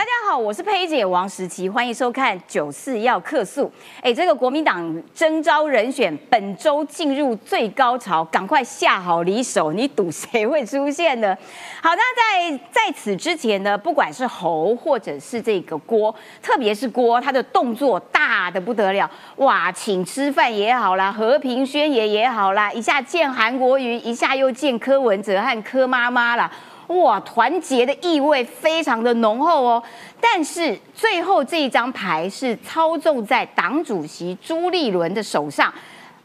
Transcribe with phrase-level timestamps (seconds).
[0.00, 3.66] 大家好，我是佩姐王时琪，欢迎收看《九四要客诉》。
[4.00, 11.36] 哎，这个国民党征召人选本周进入最高潮，赶快下好离手，你赌谁会出现呢？
[11.84, 26.50] 好，那在在此之前呢，不管是侯或者是这个郭，特别是郭，他的动作大的不得了，哇，请吃饭也好啦，和平宣言也好啦，一下见韩国瑜，一下又见柯文哲和柯妈妈啦。
[26.90, 29.82] 哇，团结的意味非常的浓厚哦。
[30.20, 35.72] 但是最后这一张牌是操纵在党主席朱立伦的手上，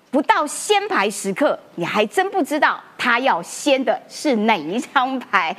[0.09, 5.55] 不到先牌时刻，你还真不知道他要先的是哪一张牌，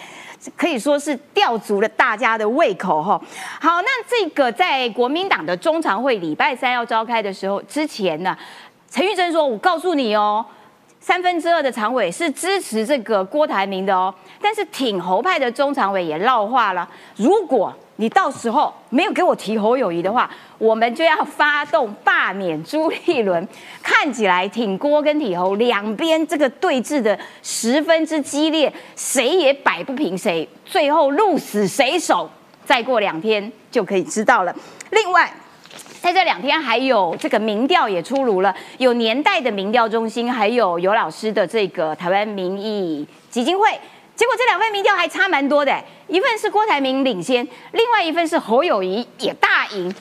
[0.56, 3.20] 可以说是吊足了大家的胃口哈。
[3.60, 8.36] 好，那这个在国民党的中常会礼拜三要召开的时候之前呢，
[8.90, 10.44] 陈玉珍说：“我告诉你哦。”
[11.06, 16.88] 三分之二的常委是支持这个郭台铭的哦，但是挺侯派的中常委也闹话了。
[17.14, 23.46] 如果你到时候没有给我提侯友谊的话，我们就要发动罢免朱立伦。
[23.80, 32.28] 看起来挺郭跟挺侯两边这个对峙的十分之激烈，谁也摆不平谁，最后鹿死谁手，
[32.64, 34.52] 再过两天就可以知道了。
[34.90, 35.32] 另外。
[36.06, 43.68] 在这两天，还有这个民调也出炉了，有年代的民调中心，还有尤老师的这个台湾民意基金会。
[44.14, 49.92] 结果这两份民调还差蛮多的，一份是郭台铭领先，另外一份是侯友谊也大赢。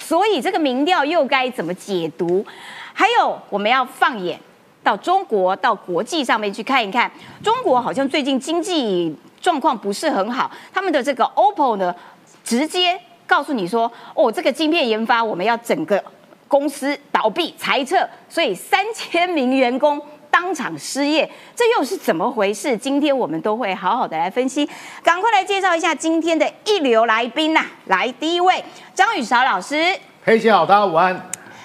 [0.00, 2.44] 所以这个民调又该怎么解读？
[2.92, 4.36] 还有我们要放眼
[4.82, 7.08] 到中国、到国际上面去看一看，
[7.40, 11.94] 中国好像最近经济状况不是很好，他们的这个 OPPO 呢，
[12.42, 12.98] 直接。
[13.32, 16.04] 告诉你说，哦，这个晶片研发我们要整个
[16.46, 19.98] 公司倒闭裁撤，所以三千名员工
[20.30, 22.76] 当场失业，这又是怎么回事？
[22.76, 24.68] 今天我们都会好好的来分析，
[25.02, 27.64] 赶快来介绍一下今天的一流来宾呐！
[27.86, 28.62] 来，第一位
[28.94, 31.18] 张宇韶老师，黑姐好，大家午安。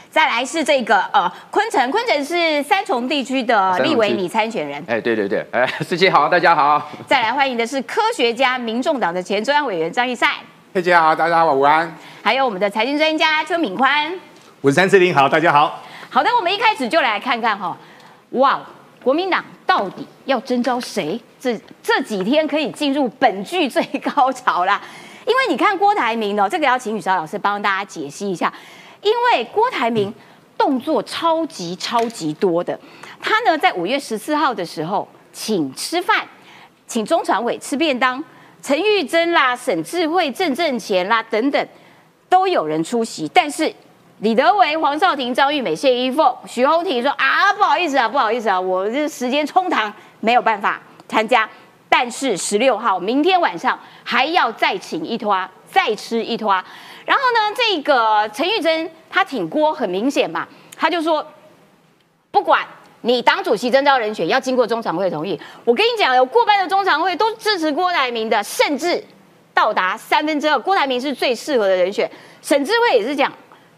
[0.10, 4.82] 再来是这个呃，昆城，昆城是三重地区的立委拟参选人。
[4.88, 6.90] 哎，对对对，哎，四七好，大家好。
[7.06, 10.38] 再来欢迎的是科学家、民众党的前中央委员张玉赛。
[10.78, 11.92] 大家好，大家好，午安。
[12.22, 14.14] 还有我们的财经专家邱敏宽，
[14.62, 15.82] 五三四零好，大家好。
[16.08, 17.76] 好的，我们一开始就来看看哈，
[18.34, 18.62] 哇，
[19.02, 21.20] 国民党到底要征召谁？
[21.40, 24.80] 这这几天可以进入本剧最高潮啦。
[25.26, 28.54] 因为你看郭台铭哦，这个要请雨韶老师帮大家解析一下。
[29.02, 30.14] 因为郭台铭
[30.56, 32.80] 动作超级超级多的，
[33.20, 36.24] 他呢在五月十四号的时候请吃饭，
[36.86, 38.24] 请中常委吃便当。
[38.68, 41.68] 陈玉珍啦、沈智慧、郑正乾啦等等，
[42.28, 43.26] 都有人出席。
[43.30, 43.74] 但是
[44.20, 51.50] 李德维、黄少廷、张玉美、谢依凤、徐宏庭说：“啊，不好意思啊，不好意思啊，我这时间冲堂，没有办法参加。
[51.88, 56.52] 但是十六号明天晚上还要再请一拖，再吃一拖。
[57.06, 60.46] 然后呢，这个陈玉珍他挺锅，很明显嘛，
[60.76, 61.26] 他就说
[62.32, 62.68] 不管。”
[63.02, 69.02] 你党主席征召人选要经过中常会同意，我跟你讲，有过半的中常会都支持郭台铭的，甚至
[69.54, 72.10] 到达三分之二，郭台铭是最适合的人选。
[72.42, 73.32] 沈智慧也是讲，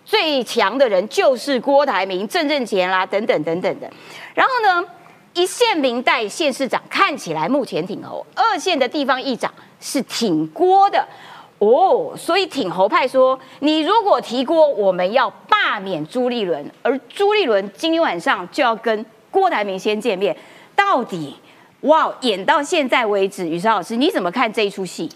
[0.05, 3.89] 最强的人就是郭台铭、郑正乾啦，等等等等的。
[4.33, 4.87] 然后呢，
[5.33, 11.05] 一线民代县市长看起来目前挺侯，二线的地方议长是挺郭的
[11.59, 19.05] 哦，所以挺侯派说，你如果提郭，我们要罢免朱立伦，而朱立伦今天晚上就要跟。
[19.31, 20.35] 郭台铭先见面，
[20.75, 21.35] 到底
[21.81, 25.07] 哇演到现在为止，雨韶老师你怎么看这一出戏？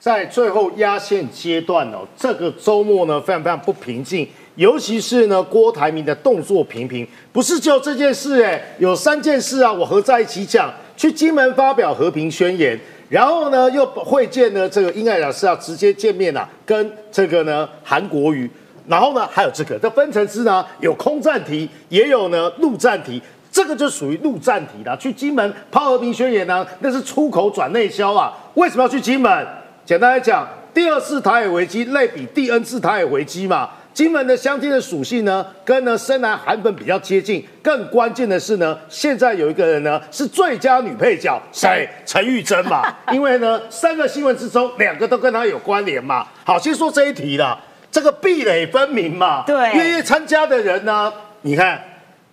[0.00, 10.68] 在最后压线阶段哦，这个周末呢非常非常不平静，尤其是呢郭台铭的动作频频，不是就这件事哎，有三件事啊，我合在一起讲。
[10.94, 12.78] 去金门发表和平宣言，
[13.12, 18.50] 然后呢又会见呢这个英爱老师要直接见面啊，跟这个呢韩国瑜，
[18.88, 23.20] 然后呢还有这个，这分层次呢有空战题，也有呢陆战题。
[23.50, 24.96] 这个就属于陆战题啦。
[24.96, 28.32] 去金门抛和平宣言呢，那是出口转内销啊。
[28.54, 29.46] 为什么要去金门？
[29.84, 33.68] 简单来讲，第二次台海危机类比第 N 次台海危机嘛。
[33.94, 37.46] 金门的相天的属性呢，跟呢深蓝韩粉比较接近。
[37.62, 41.88] 更关键的是呢，现在有一个人呢是最佳女配角，谁？
[42.06, 42.82] 陈玉珍嘛。
[43.12, 46.26] 因为呢，三个新闻之中，两个都跟她有关联嘛。
[46.44, 47.58] 好，先说这一题了。
[47.90, 49.44] 这个壁垒分明嘛。
[49.46, 49.54] 对。
[49.74, 51.12] 愿意参加的人呢，
[51.42, 51.82] 你看。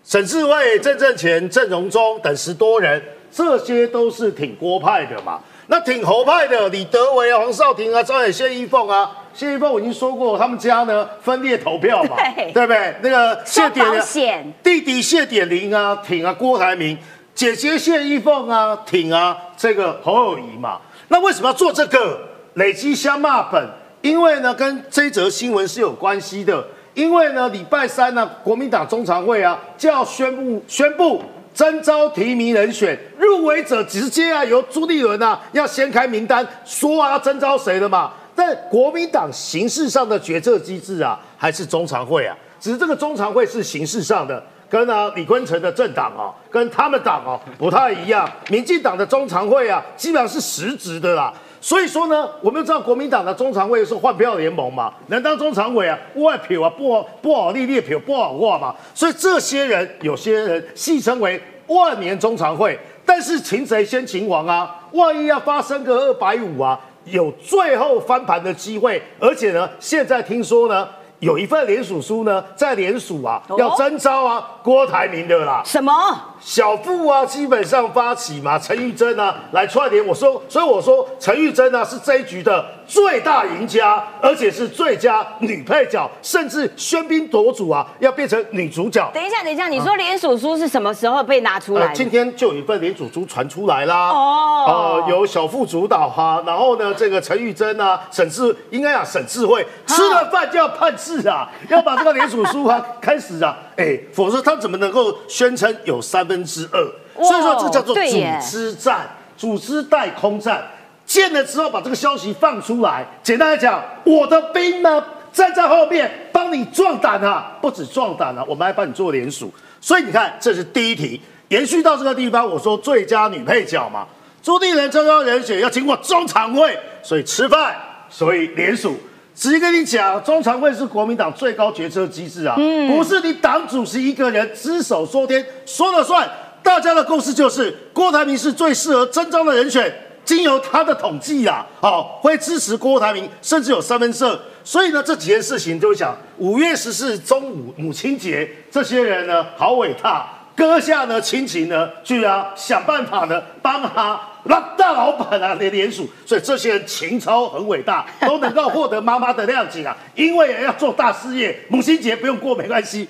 [0.01, 3.00] 沈志伟、郑正乾、郑荣忠等十多人，
[3.31, 5.39] 这些都是挺郭派的嘛？
[5.67, 12.18] 那挺侯派的，李德维、黄少廷啊、张远、谢依凤啊，谢依凤我已经说过，他们家呢分裂投票嘛，
[12.53, 12.94] 对不对？
[13.01, 16.97] 那个谢点玲弟弟谢点玲啊，挺啊郭台铭，
[17.33, 20.81] 姐姐谢依凤啊，挺啊这个侯友谊嘛。
[21.07, 22.19] 那为什么要做这个
[22.56, 23.65] 累积相骂本？
[24.01, 26.62] 因为呢，跟这则新闻是有关系的。
[26.94, 38.12] 因为呢，礼拜三呢，国民党中常会啊就要宣布宣布征召提名人选，入围者直接啊由朱立伦啊要先开名单，说啊要征召谁了嘛。
[38.39, 48.25] 但国民党形式上的决策机制啊，还是中常会啊，只是这个中常会是形式上的，跟啊李坤城的政党啊，跟他们党哦不太一样。
[48.50, 51.33] 民进党的中常会啊，基本上是实质的啦。
[51.59, 58.74] 所以说呢，我们知道国民党的中常会是换票联盟嘛，能当中常委啊，外票啊不不好立列票不好挂嘛。
[58.95, 66.80] 所以这些人，有些人戏称为万年中常会，但是擒贼先擒王啊，万一要发生个二百五啊。
[67.11, 70.88] 有最后翻盘的机会，而且呢，现在听说呢，
[71.19, 75.61] 有一份联署书呢，在联署啊，要征召啊郭台铭的啦。
[75.65, 75.91] 什么？
[76.39, 80.06] 小富啊，基本上发起嘛，陈玉珍啊来串联。
[80.06, 89.12] 我说，所以我说陈玉珍啊是这一局的最大赢家，而且是最佳女配角，甚至喧宾夺主啊，要变成女主角。
[89.13, 91.94] 等一下，等一下，你说联署书是什么时候被拿出来？
[91.94, 94.09] 今天就有一份联署书传出来啦。
[94.09, 106.19] 哦，由小副主导哈，然后呢，这个陈玉珍啊，沈智应该啊，沈智慧吃了饭就要判事啊， 要把这个联署书啊开始啊，哎，否则他怎么能够宣称有三？
[106.30, 108.01] 分之二，所以说这叫做组
[108.39, 110.63] 织战、组织带空战。
[111.09, 115.03] 建了之后把这个消息放出来，简单来讲，我的兵呢
[115.33, 119.51] 站在后面帮你壮胆啊，不止壮胆啊，我们还帮你做联署。
[119.81, 124.06] 所以你看，这是第一题，延续到这个地方，我说最佳女配角嘛，
[124.44, 127.75] 朱棣人、中央人选要经过中常会，所以吃饭，
[128.07, 128.95] 所以联署。
[129.33, 132.56] 直接跟你讲，中常会是国民党最高决策机制啊，
[132.88, 136.29] 不是你党主席一个人只手说天说了算。
[136.61, 139.91] 大家的共识就是郭台铭是最适合征召的人选，
[140.30, 144.40] 经由他的统计啊，好会支持郭台铭，甚至有三分之二。
[144.64, 154.22] 所以呢，这几件事情就讲五月十四中午母亲节，这些人呢好伟大，割下呢亲情呢居然想办法呢帮他。
[154.44, 159.98] 那大老板啊，连连署，所以这些人情操很伟大，都能够获得妈妈的谅解啊。
[160.14, 163.08] 因为要做大事业，母亲节不用过没关系，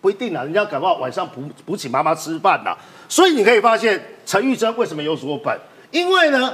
[0.00, 2.76] 不一定啊，人家搞不好晚上补补请妈妈吃饭呐。
[3.08, 5.58] 所以你可以发现，陈玉珍为什么有所本？
[5.90, 6.52] 因为呢，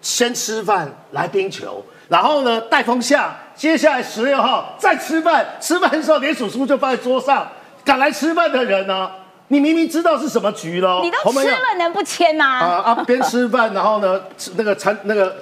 [0.00, 7.48] 先吃饭来冰球，然后呢带风向，接下来十六号再吃饭，吃饭的时候连署书就放在桌上，
[7.84, 9.10] 赶来吃饭的人呢？
[9.48, 12.44] 你明明知道是什么局喽，你都吃了能不签吗？
[12.44, 14.20] 啊啊，边吃饭，然后呢，
[14.56, 15.36] 那个餐那个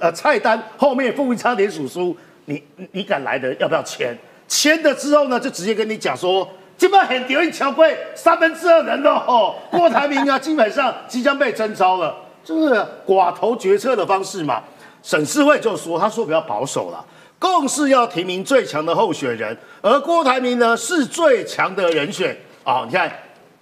[0.00, 2.16] 呃菜单后面附一张连署书，
[2.46, 2.62] 你
[2.92, 4.16] 你敢来的要不要签？
[4.48, 6.48] 签了之后呢，就直接跟你讲说，
[6.78, 14.62] 基本很丢一桥贵三分之二人了哦，郭台铭啊，基本上即将被征召了，就是寡头决策的方式嘛。
[15.02, 17.04] 沈世卫就说，他说比较保守了，
[17.38, 23.10] 共是要提名最强的候选人，而郭台铭呢是最强的人选啊，你看。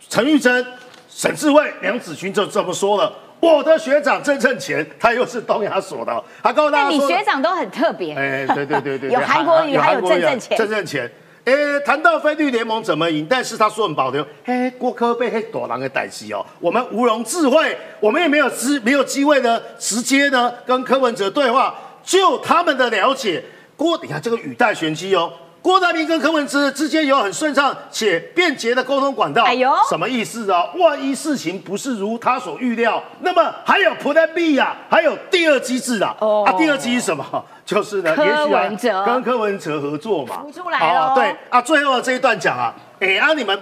[0.08, 0.66] 陈玉珍、
[1.08, 3.10] 沈世卫、梁子群就这么说了。
[3.40, 8.14] 我的学长郑正乾，他又是东亚所的，他告诉大家说，你学长都很特别。
[8.14, 10.58] 哎，对对对 对，有韩国瑜，还有郑正乾。
[10.58, 11.10] 郑正前，
[11.44, 21.74] 诶，谈到非律联盟怎么赢，但是他说很保留，嘿，郭科被黑多狼给逮起哦，我们无容智慧，我们也没有资没有机会呢，直接呢跟柯文哲对话，
[22.04, 23.42] 就他们的了解，
[23.76, 25.32] 郭，你看这个语带玄机哦。
[25.62, 30.68] 郭台铭跟柯文哲之间有很顺畅且便捷的沟通管道，哎呦，什么意思啊？
[30.74, 36.16] 万一事情不是如他所预料，那么还有 Plan B 啊，还有第二机制啊。
[36.18, 37.24] 哦，啊，第二机是什么？
[37.64, 40.44] 就是呢，柯文哲跟柯文哲合作嘛。
[40.52, 41.14] 出来了。
[41.14, 43.56] 对啊，最后这一段讲啊，哎啊，你们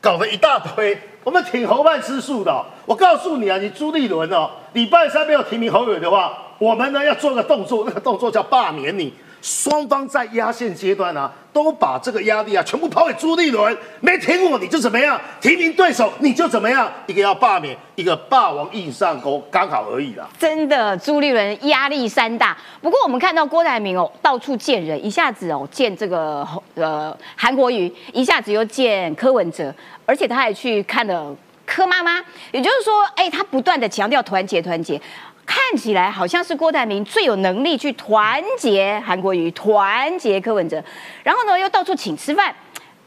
[0.00, 2.64] 搞了一大堆，我们挺侯办吃素的。
[2.86, 9.12] 我告诉你啊，你朱立伦哦，礼拜三没有提名侯友的话，我们呢要做个动作，那个动作叫罢免你。
[9.42, 20.28] 双方在压线阶段啊，都把这个压力啊全部抛给朱立伦，没听我你就怎么样，提名对手你就怎么样，一个要罢免，一个霸王硬上钩，刚好而已啦。
[20.38, 22.56] 真的，朱立伦压力山大。
[22.80, 26.46] 不过我们看到郭台铭哦，到处见人，一下子哦见这个
[26.76, 29.74] 呃韩国瑜，一下子又见柯文哲，
[30.06, 31.34] 而且他还去看了
[31.66, 32.22] 柯妈妈，
[32.52, 35.00] 也就是说，哎，他不断的强调团结，团结。
[35.44, 40.82] 看起来好像是郭台铭最有能力去团结韩国瑜、团结柯文哲，
[41.22, 42.54] 然后呢又到处请吃饭，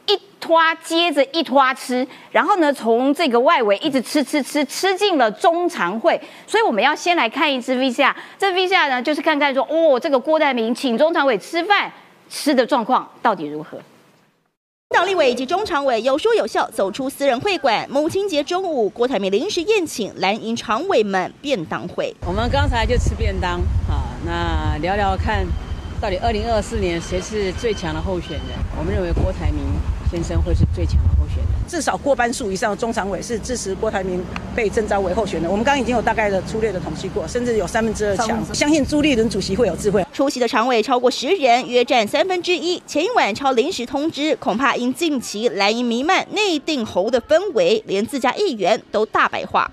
[0.05, 11.91] 一拖接着一拖吃，然后呢从这个外围一直吃吃吃吃进了中常会，所以我们要先来看一支 V C R，这 V C R 呢就是看看说哦这个郭台铭请中常委吃饭
[12.29, 13.79] 吃的状况到底如何。
[14.95, 17.85] 党立委以及中常委有说有笑走出私人会馆。
[17.91, 22.15] 母亲节中午，郭台铭临时宴请蓝营常委们便当会。
[22.25, 23.59] 我们刚才就吃便当，
[23.89, 25.45] 啊，那聊聊看。
[25.99, 28.57] 到底二零二四年谁是最强的候选人？
[28.79, 29.65] 我们认为郭台铭
[30.15, 34.23] 先生会是最强的候选人，至少过半数以上的中常委是支持郭台铭
[34.55, 35.49] 被征召为候选人。
[35.49, 40.05] 我们刚刚已经有大概的粗略的统计过，甚至有三分之二强，相信朱立伦主席会有智慧。
[40.13, 42.81] 出席的常委超过十人，约占三分之一。
[42.87, 49.69] 前一晚超临时通知，恐怕因近期蓝营弥漫内定侯的氛围，连自家议员都大白话。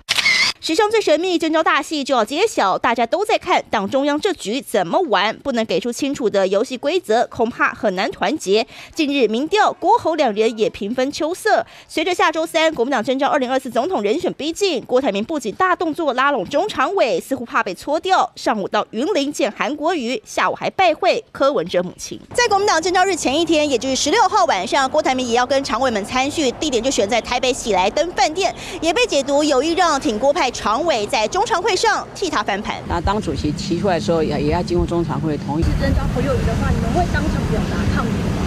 [0.65, 8.65] 史上最神秘征召大戏就要揭晓，大家都在看党中央这局怎么玩，不能给出清楚的游戏规则，恐怕很难团结。
[8.95, 11.67] 近日民调郭侯两人也平分秋色。
[11.89, 18.31] 随着下周三国民党征召二零二四总统人选逼近，郭台铭不仅大动作拉拢中常委，似乎怕被搓掉。
[18.37, 22.17] 上午到云林见韩国瑜，下午还拜会柯文哲母亲。
[22.33, 30.52] 在国民党征召日前一天，也就是十六号晚上，郭台铭也要跟常委们参叙，地点就选在台北喜来登饭店，也被解读有意让挺郭派。
[30.53, 32.77] 常委在中常会上替他翻盘。
[32.89, 35.63] 那当主席提出来的时候，也也要经过中常会同意。
[35.63, 38.43] 是征召侯友谊的话，你们会当场表达抗议吗？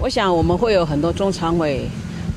[0.00, 1.88] 我想我们会有很多中常委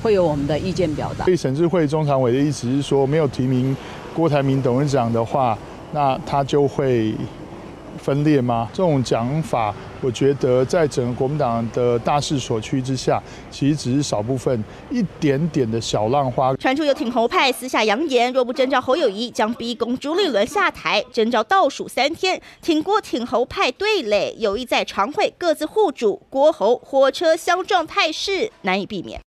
[0.02, 1.25] 会有我们的意见表达。
[1.25, 3.75] 所以沈智慧中常委的意思是说，没有提名
[4.13, 5.58] 郭台铭董事长的话，
[5.92, 7.16] 那他就会。
[8.00, 8.68] 分裂吗？
[8.74, 16.53] 这种讲法，我觉得在整个国民党的大势所趋之下，其实只是少部分一点点的小浪花。
[16.57, 21.01] 传出有挺侯派私下扬言，若不征召侯友谊，将逼宫朱立伦下台。
[21.13, 29.22] 征召倒数三天，挺郭挺侯派对垒，有意在常会各自护主，郭侯火车相撞态势难以避免。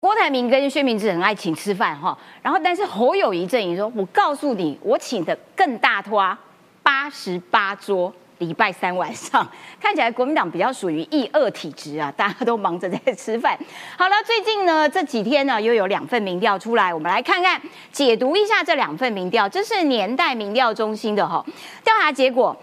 [0.00, 6.36] 郭台铭跟薛明志很爱请吃饭哈，然后但是侯友谊阵营说，我告诉你，我请的更大托。
[6.82, 9.46] 八十八桌，礼拜三晚上，
[9.80, 13.58] 看起来国民党比较属于一二体质啊， 大家都忙着在吃饭。
[13.96, 17.60] 好了，最近呢这几天呢又有两份民调出来，我们来看看
[17.92, 19.48] 解读一下这两份民调。
[19.48, 21.44] 这是年代民调中心的哈
[21.84, 22.56] 调查结果，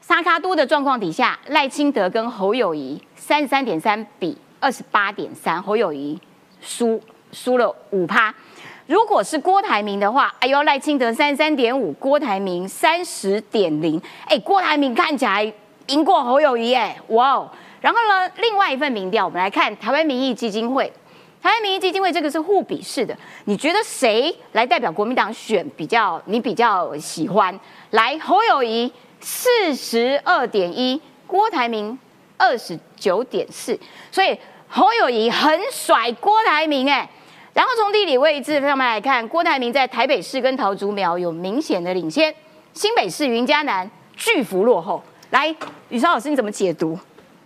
[0.00, 6.20] 沙卡都的状况底下，赖清德跟侯友谊三十三点三比二十八点三，侯友谊
[6.60, 7.00] 输
[7.32, 8.34] 输了五趴。
[8.86, 15.50] 如果是郭台铭的话，哎呦，赖清德三十三点五，郭台铭三十点零，哎，郭台铭看起来
[15.86, 17.50] 赢过侯友谊，哎，哇哦！
[17.80, 20.92] 然后呢，另外一份民调，我们来看台湾民意基金会，
[21.42, 27.58] 台湾民意基金会这个是互比式的，你觉得谁来代表国民党选比较你比较喜欢？
[27.92, 31.98] 来，侯友谊四十二点一，郭台铭
[32.36, 33.78] 二十九点四，
[34.12, 34.38] 所以
[34.68, 37.08] 侯友谊很甩郭台铭，哎。
[37.54, 42.34] 然后从地理位置上面来看，郭台铭在台北市跟桃竹苗有明显的领先，
[42.72, 45.00] 新北市云嘉南巨幅落后。
[45.30, 45.54] 来，
[45.88, 46.98] 宇超老师你怎么解读？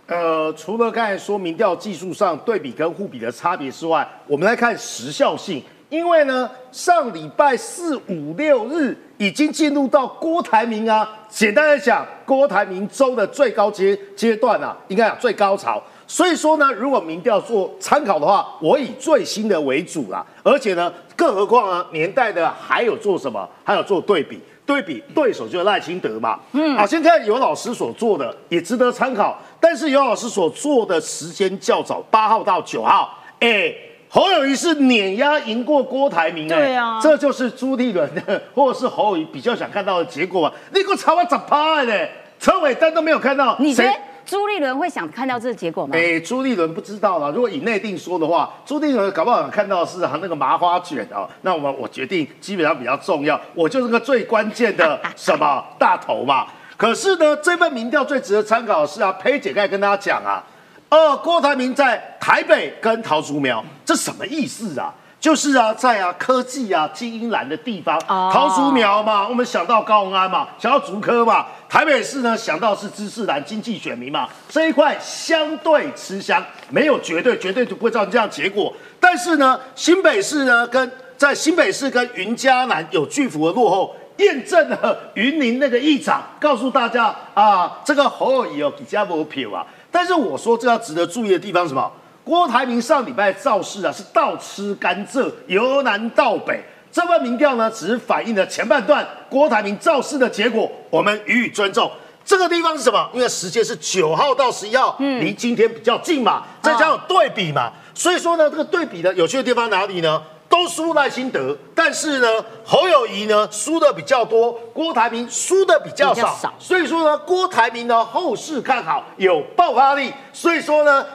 [0.07, 5.63] 呃，除了刚才说民调技术上对比跟互比的差别之外，我们来看时效性。
[5.89, 15.81] 因为呢，上礼拜四五六日已经进入到郭台铭啊，简单的讲，郭台铭州的最高阶阶段啊，应该讲最高潮。
[16.09, 20.25] 所以说呢，如果民调做参考的话，我以最新的为主啦。
[20.41, 23.47] 而且呢，更何况呢，年代的还有做什么？
[23.63, 26.39] 还有做对比，对比对手就是赖清德嘛。
[26.53, 29.39] 嗯，好，先看尤老师所做的，也值得参考。
[29.59, 33.71] 但是尤老师所做的时间较早，八号到九号，哎，
[34.09, 40.51] 侯友谊是碾压赢过郭台铭，对啊，这就是朱立伦的或者是侯友谊比较想看到的结果嘛。
[40.73, 42.09] 你给我查我咋拍的？
[42.39, 43.87] 车尾灯都没有看到，你谁？
[44.29, 45.95] 朱立伦会想看到这个结果吗？
[45.97, 47.31] 哎，朱立伦不知道了。
[47.31, 51.27] 如果以内定说的话，朱立伦搞不好看到的是他那个麻花卷啊。
[51.41, 56.45] 那我们我决定基本上比较重要，我就是个最关键的 什么大头嘛。
[56.77, 60.43] 可是呢，这份民调最值得参考的是啊，裴姐刚才跟大家讲啊，
[60.89, 64.93] 呃，郭台铭在台北跟桃竹苗，这什么意思啊？
[65.19, 71.45] 就是啊，在啊科技啊基因蓝的地方，桃竹苗嘛，我们想到高鸿安嘛，想到竹科嘛。
[71.67, 78.73] 台北市呢，想到是知识蓝经济选民嘛，这一块相对吃香，没有绝对，绝对就不会造成这样结果。
[78.99, 89.65] 但是呢，新北市呢，跟在新北市跟云嘉南有巨幅的落后，验证了云林那个议长告诉大家啊，这个侯友宜哦比较无票啊。
[89.91, 91.91] 但是我说这要值得注意的地方什么？
[92.29, 96.63] 郭台铭上礼拜造势啊，是倒吃甘蔗，由南到北。
[96.91, 101.89] 这份民调呢，只是反映了前半段郭台铭造势的结果，我们予以尊重。
[102.23, 103.09] 这个地方是什么？
[103.13, 110.21] 因为时间是九号到十一号，离今天比较近嘛，再加上对比嘛，所以说呢，这个对比的有趣的地方哪里呢？
[110.47, 112.27] 都输赖清德，但是呢，
[112.65, 116.53] 侯友谊呢输的比较多，郭台铭输的比较少。
[116.59, 120.11] 所以说呢，郭台铭呢后市看好，有爆发力。
[120.33, 121.05] 所以说呢，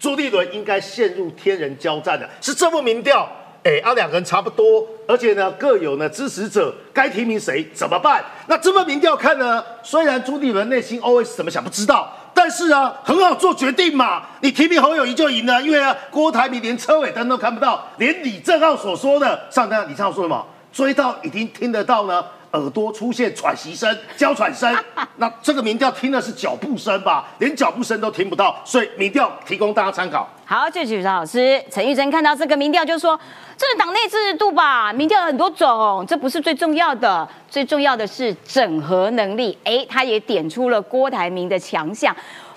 [0.00, 3.28] 朱立伦应该陷入天人交战的，是这部民调。
[3.62, 8.24] 哎，啊，两个人差不多，而且呢各有呢支持者，该提名谁怎么办？
[8.46, 20.46] 那这份民调看呢，虽然朱立伦内心 OS 怎么想不知道，但是啊很好做决定嘛，你提名侯友谊就赢了，因为啊郭台铭连车尾灯都看不到，连李正浩所说的，上单李正浩说什么？
[20.72, 22.24] 追到已经听得到呢。
[22.52, 24.74] 耳朵出现喘息声、娇喘声，
[25.16, 27.28] 那这个民调听的是脚步声吧？
[27.38, 30.28] 连脚步声都听不到，所以民调提供大家参考。
[30.44, 31.62] 好，谢谢老师。
[31.70, 33.18] 陈玉珍看到这个民调就说
[33.56, 34.92] ：“这是党内制度吧？
[34.92, 42.14] 民调有很多种，这不是最重要的，最重要的是整合能力。”哎，他也点出了郭台铭的强项。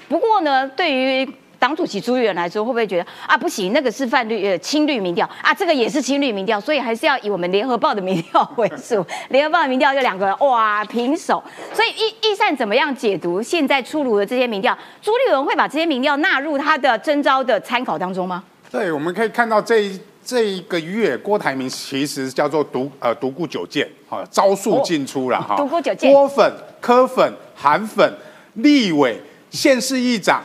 [0.09, 1.23] 不过呢，对于
[1.63, 9.01] 党主席朱立伦来说，会不会觉得啊不行，那个是泛绿呃青绿民调啊，这个也是青绿民调，所以还是要以我们联合报的民调为主。
[9.31, 11.41] 联合报的民调就两个人哇平手，
[11.73, 14.77] 所以易易善怎么样解读现在出炉的这些民调？
[15.01, 18.43] 朱立伦会把这些民调纳入他的征招的参考当中吗？
[18.69, 19.89] 对，我们可以看到这
[20.21, 28.13] 这一个月，郭台铭其实叫做独呃独孤九剑，哈招数进出了哈，独孤九剑，郭粉、柯粉、韩粉、
[28.55, 29.17] 立委、
[29.49, 30.43] 县市议长。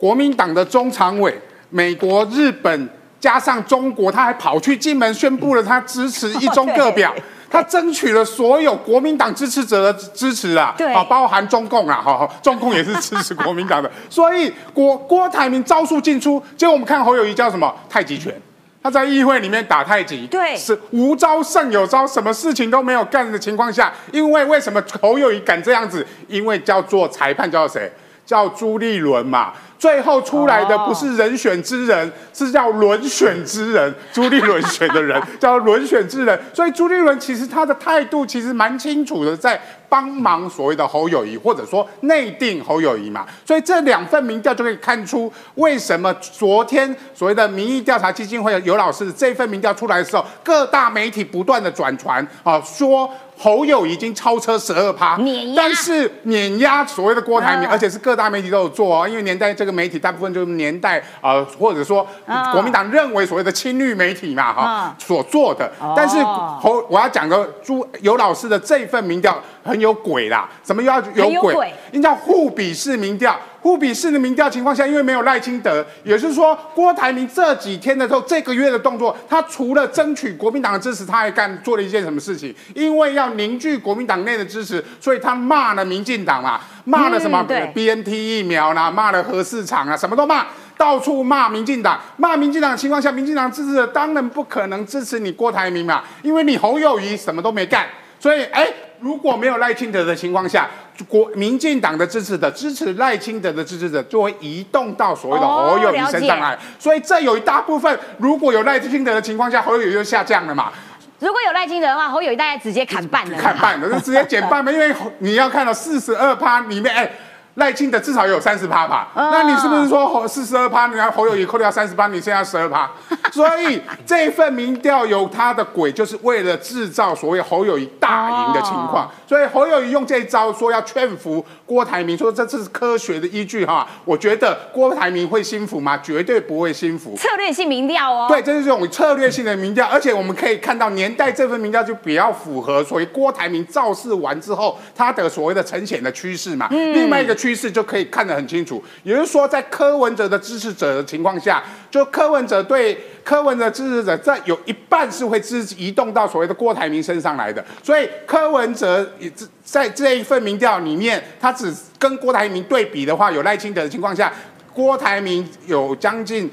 [0.00, 1.38] 国民党的中常委，
[1.68, 2.88] 美国、日本
[3.20, 7.14] 加上中国，他还跑去金门宣布了他支持一中各表，
[7.50, 17.70] 他争取了所有国民党支持者的支持啊，啊，包含中共啊，哈，中共也是支持国民党的， 所以郭郭台铭招数进出，结果我们看侯友谊叫什么？
[17.90, 18.34] 太极拳，
[18.82, 26.06] 他在议会里面打太极，对，是无招胜有招，什么事情都没有干的情况下，因为为什么侯友谊敢这样子？
[26.26, 27.92] 因为叫做裁判叫谁？
[28.24, 29.52] 叫朱立伦嘛。
[29.80, 33.92] 最后出来的不是人选之人，是叫轮选之人。
[34.12, 39.58] 朱立伦选的人 叫轮选之人，所以朱立伦其实他的态度其实蛮清楚的，在
[39.90, 43.26] 帮忙所谓的侯友谊，或者说内定侯友谊嘛。
[43.44, 53.10] 所以这两份民调就可以看出，为什么昨天所谓的民意调查基金会有老师这份民调出来的时候，各大媒体不断的转传啊，说。
[53.42, 55.18] 侯友已经超车十二趴，
[55.56, 59.08] 但是碾压所谓的郭台铭，而且是各大媒体都有做哦。
[59.08, 62.06] 因为年代这个媒体大部分就是年代啊，或者说
[62.52, 65.72] 国民党认为所谓的亲绿媒体嘛哈所做的。
[65.96, 71.72] 但是侯我要讲个朱尤老师的这份民调很有鬼啦，什么要有鬼？
[71.92, 73.38] 应该互比式民调。
[73.62, 82.54] 互比式的民调情况下，因为没有赖清德，也就是说郭台铭这几天的时候，这个月的动作，他除了争取国民党的支持，他还干做了一件什么事情？
[82.74, 90.46] 因为要凝聚国民党内的支持，所以他骂了民进党啦，骂了什么 BNT 疫苗啦，骂了核市场啊，什么都骂，
[90.78, 92.00] 到处骂民进党。
[92.16, 97.86] 骂民进党的情况下，民进党支持者当然不可能支持你郭台铭嘛，因为你侯友谊什么都没干，
[98.18, 98.66] 所以哎，
[99.00, 100.68] 如果没有赖清德的情况下。
[101.08, 110.70] 国民进党的支持者支持赖清德的支持者就会移动到所谓的侯友谊身上来，所以这有一大部分如果有赖清德的情况下，侯友谊就下降了嘛。
[111.18, 117.10] 如果有赖清德的话，侯友谊大概直接砍半了，砍半了就直接减半嘛，因为你要看到四十二趴里面，哎。
[117.54, 119.08] 赖清德至少有三十趴吧？
[119.14, 120.86] 那你是不是说侯四十二趴？
[120.86, 122.88] 你看侯友谊扣掉三十趴，你剩下十二趴。
[123.32, 129.10] 所以这份民调有他的鬼，就是为了制造所谓侯友谊大赢的情况。
[129.26, 133.86] 所以侯友谊用这一招说要劝服郭台铭，说这这是科学的依据哈。
[134.04, 135.98] 我觉得郭台铭会心服吗？
[135.98, 137.16] 绝对不会心服。
[137.16, 138.26] 策略性民调哦。
[138.28, 146.68] 对，这是这种策略性的民调，而且我们可以看到年代这份民调就比较符合所谓郭台铭造势完之后他的所谓的呈现的趋势嘛。
[146.70, 147.36] 另外一个。
[147.40, 159.30] 趋势就可以看得很清楚，也就是说，在柯文哲的支持者的情况下，就柯文哲对柯文哲支持者，在有一半是会支移动到所谓的郭台铭身上来的，所以柯文哲也
[159.64, 164.32] 在这一份民调里面，他只跟郭台铭对比的话，有赖清德的情况下，
[164.72, 166.50] 郭台铭有将近。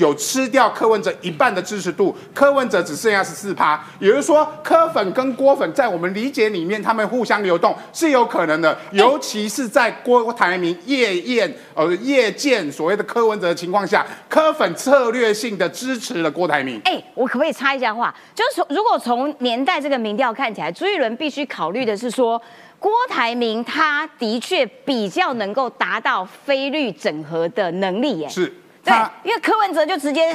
[0.00, 16.80] 有吃掉柯文哲一半的支持度，柯文哲只剩下十四趴，也就是说柯粉跟郭粉在我们理解里面，他们互相流动是有可能的，尤其是在郭台铭夜宴呃夜见所谓的柯文哲的情况下，柯粉策略性的支持了郭台铭。
[16.84, 18.14] 哎，我可不可以插一下话？
[18.34, 22.40] 就是从如果从年代这个民调看起来，朱一伦必须考虑的是说，
[22.78, 28.28] 郭台铭他的确比较能够达到非律整合的能力，耶。
[28.30, 28.50] 是。
[28.82, 30.32] 对，因为柯文哲就直接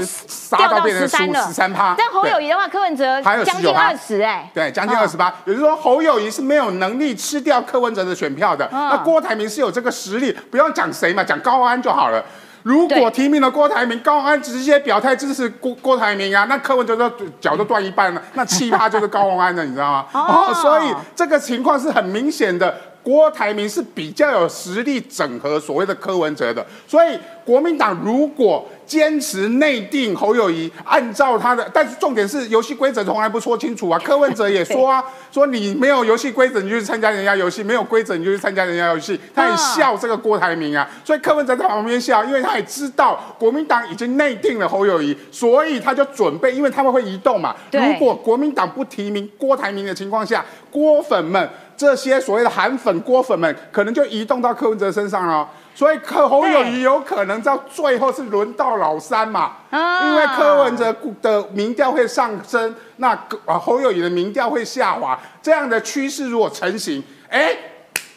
[0.56, 1.96] 掉到十三了，十三趴。
[1.98, 5.34] 但侯友谊的话，柯文哲将近二十，哎，对，将近二十八。
[5.46, 8.70] 也就是说，侯友谊是没有能力吃掉柯文哲的选票的。
[8.72, 12.24] 那郭台铭是有这个实力，不用讲谁嘛，讲高安就好了。
[12.62, 20.06] 如果提名了郭台铭，高安直接表态支持郭郭台铭啊，那柯文哲的脚都断一半了，那七趴就是高安的，你知道吗？
[20.14, 22.76] 哦，所以这个情况是很明显的。
[23.06, 27.16] 郭台铭是比较有实力整合所谓的柯文哲的，所以
[27.46, 34.00] 国民党如果坚持内定侯友谊，按照他的，但是重点是游戏规则从来不说清楚啊。
[34.00, 39.20] 柯文哲也说啊， 说你没有游戏规则，你就去参加人家游戏；没有规则，你就去参加人家游戏。
[39.36, 47.56] 他也笑这个郭台铭啊，所以柯文哲在旁边笑，因为他也知道国民党已经内定了侯友谊，所以他就准备，因为他们会移动嘛。
[47.72, 51.48] 如果国民党不提名郭台铭的情况下，郭粉们。
[51.78, 59.54] 这些所谓的韩粉、郭粉们，可能就移动到柯文哲身上了，所以柯侯友谊有可能到最后是轮到老三嘛？
[59.72, 63.10] 因为柯文哲的民调会上升，那
[63.46, 67.56] 啊侯友谊的民调会下滑，这样的趋势如果成型，哎，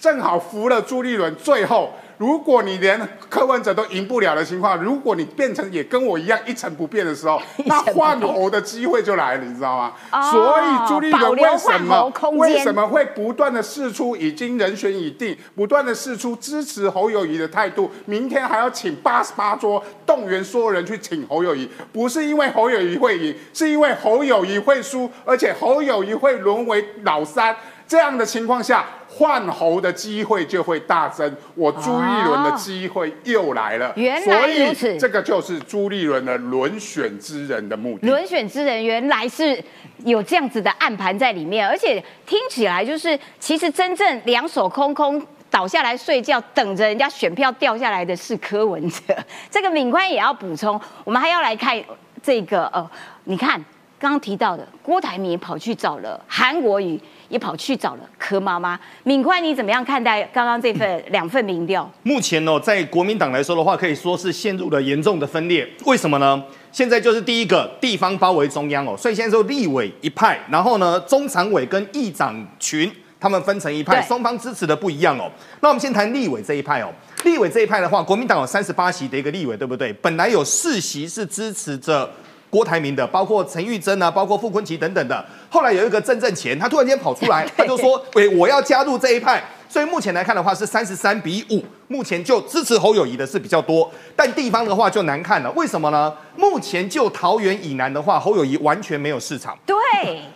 [0.00, 1.92] 正好扶了朱立伦，最后。
[2.18, 3.00] 如果你连
[3.30, 9.92] 柯文哲都赢不了的情况，如果你变成也跟我一样一成不变的时候， 那换侯的机会就来了，你知道吗？
[10.30, 27.54] 所以朱立伦为什么为什么会不断的试出已经人选已定，不断的试出支持侯友谊的态度，明天还要请八十八桌动员所有人去请侯友谊，不是因为侯友谊会赢，是因为侯友谊会输，而且侯友谊会沦为老三。
[27.88, 31.34] 这样的情况下，换猴的机会就会大增。
[31.54, 34.98] 我朱立伦的机会又来了，原来如此。
[34.98, 38.06] 这个就是朱立伦的轮选之人的目的。
[38.06, 39.58] 轮选之人原来是
[40.04, 45.20] 有这样子的暗盘在里面，而且听起来就是，其实真正两手空空
[45.50, 49.16] 倒下来睡觉，等着人家选票掉下来的是柯文哲。
[49.50, 51.82] 这个敏宽也要补充，我们还要来看
[52.22, 52.90] 这个呃，
[53.24, 53.58] 你看
[53.98, 57.00] 刚刚提到的郭台铭跑去找了韩国瑜。
[57.28, 61.86] 也跑去找了柯妈妈，敏宽，你怎么样看待刚刚这份两份民调？
[62.02, 65.68] 目前呢，在国民党来说的话，可以说是陷入了严重的分裂。
[65.84, 66.42] 为什么呢？
[66.72, 75.30] 现在就是第一个地方包围中央哦，所以现在就立委一派，然后呢，中常委跟议长群他们分成一派，双方支持的不一样哦。
[75.60, 76.88] 那我们先谈立委这一派哦，
[77.24, 79.92] 立委这一派的话，国民党有三十八席的一个立委，对不对？
[80.00, 82.10] 本来有四席是支持着。
[82.50, 85.24] 郭台铭的，包括陈玉珍啊，包括傅昆萁等等的。
[85.50, 95.50] 后来有一个郑正前，他突然间跑出来， 他就说：“喂，我要加入这一派。”所以目前来看的话是三十三比五，目前就支持侯友谊的是比较多，但地方的话就难看了。
[95.50, 96.10] 为什么呢？
[96.36, 99.54] 目前就桃园以南的话，侯友谊完全没有市场。
[99.66, 99.76] 对，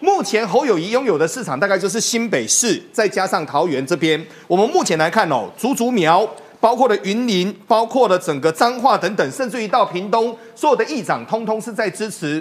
[0.01, 4.23] 目前侯友谊拥有的市场大概就是新北市，再加上桃园这边。
[4.47, 6.29] 我们目前来看哦，竹竹苗。
[6.63, 12.41] 包括了云林，包括了整个彰化等等，甚至于到屏东，所有的议长通通是在支持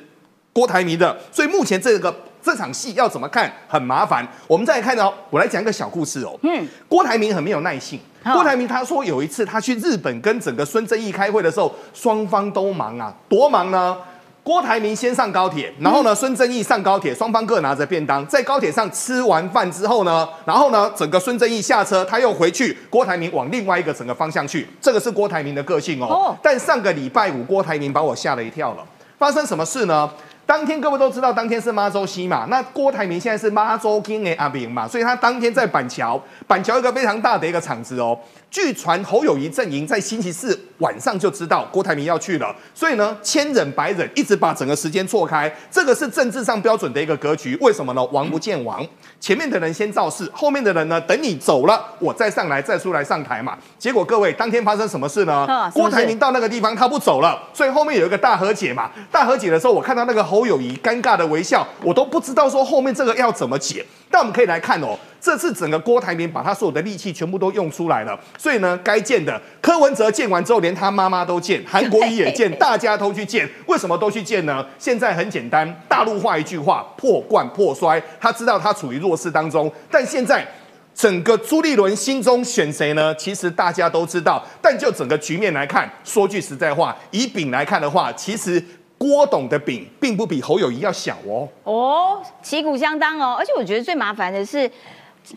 [0.53, 1.17] 郭台铭的。
[1.31, 4.23] 所以目前这个这场戏要怎么看，很麻烦。
[4.45, 6.37] 我们再来看哦，我来讲一个小故事哦。
[6.43, 7.99] 嗯，郭台铭很没有耐性。
[8.23, 13.97] 郭台铭他说有一次他去日本跟整个孙正义开会的时候，双方都忙啊，多忙呢。
[14.43, 26.35] 郭台铭先上高铁，然后呢，孙正义上高铁，双方各拿着便当，在高铁上吃完饭之后呢，然后呢，整个孙正义下车，他又回去，郭台铭往另外一个整个方向去，这个是郭台铭的个性哦。
[26.41, 28.83] 但上个礼拜五，郭台铭把我吓了一跳了，
[29.19, 30.09] 发生什么事呢？
[30.43, 38.17] 当天各位都知道，当天是妈周西嘛，那郭台铭现在是妈周金的阿明嘛，所以他当天在板桥，板桥一个非常大的一个场子哦。
[38.51, 45.49] 据传侯友谊阵营在星期四晚上就知道郭台铭要去了，所以呢，千忍百忍，一直把整个时间错开。
[45.71, 47.57] 这个是政治上标准的一个格局。
[47.61, 48.03] 为什么呢？
[48.11, 48.85] 王不见王，
[49.21, 53.57] 前面的人先造势，后面的人呢，等你走了，我再上来，再出来上台嘛。
[53.79, 55.47] 结果各位，当天发生什么事呢？
[55.73, 58.91] 郭台铭到那个地方他不走了，所以后面有一个大和解嘛。
[59.09, 63.85] 大和解的时候，我看到那个侯友谊尴尬的微笑，我都不知道说后面这个要怎么解。
[64.11, 64.97] 但我们可以来看哦。
[65.21, 73.47] 这次整个郭台铭把他所有的力气全部都用出来了，所以呢，该见的柯文哲见完之后，连他妈妈都见，韩国瑜也见，大家都去见。
[73.67, 74.65] 为什么都去见呢？
[74.79, 78.01] 现在很简单，大陆话一句话：破罐破摔。
[78.19, 80.43] 他知道他处于弱势当中，但现在
[80.95, 83.13] 整个朱立伦心中选谁呢？
[83.13, 84.43] 其实大家都知道。
[84.59, 88.63] 但就整个局面来看，说句实在话，以丙来看的话，其实
[89.01, 91.49] 郭董的饼并不比侯友谊要小哦。
[91.63, 93.35] 哦，旗鼓相当哦。
[93.39, 94.69] 而且我觉得最麻烦的是。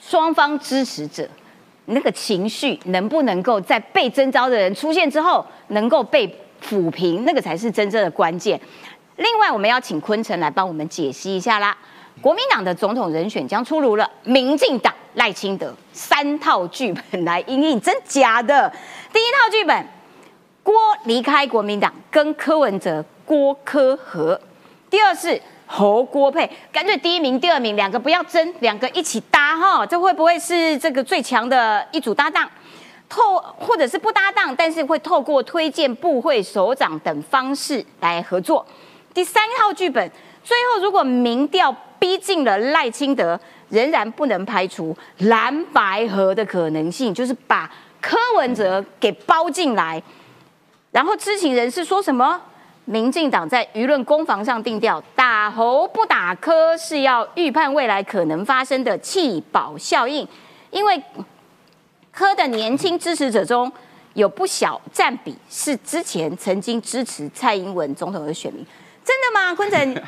[0.02, 1.28] 双方支持者
[1.84, 6.26] 那个情绪能不能够在被征召的人出现之后能够被
[6.66, 8.58] 抚平，那个才是真正的关键。
[9.16, 11.76] 另外，我们要请坤城来帮我们解析一下啦。
[12.22, 18.72] 国民党的总统人选将出炉了，民进党赖清德三套剧本来应应，真假的？
[19.12, 19.86] 第一套剧本，
[20.62, 20.74] 郭
[21.04, 24.38] 离开国民党，跟柯文哲郭科和；
[24.90, 25.40] 第二是。
[25.66, 32.48] 侯郭配，干脆第一名、第二名两个不要争，两个一起搭哈，这会不会是这个最强的一组搭档？
[33.08, 38.64] 透或者是不搭档，但是会透过推荐部会首长等方式来合作。
[39.14, 40.08] 第三套剧本，
[40.44, 47.68] 最后如果民调逼近了赖清德，仍然不能排除蓝白合的可能性，就是把
[48.02, 50.00] 柯文哲给包进来。
[50.92, 52.40] 然后知情人士说什么？
[52.86, 60.26] 民进党在舆论攻防上定调，打猴不打科是要预判未来可能发生的弃保效应，
[60.70, 61.02] 因为
[62.12, 63.72] 科的年轻支持者中
[64.12, 68.64] 有不小占比是之前曾经支持蔡英文总统的选民。
[69.04, 70.02] 真的吗，坤城？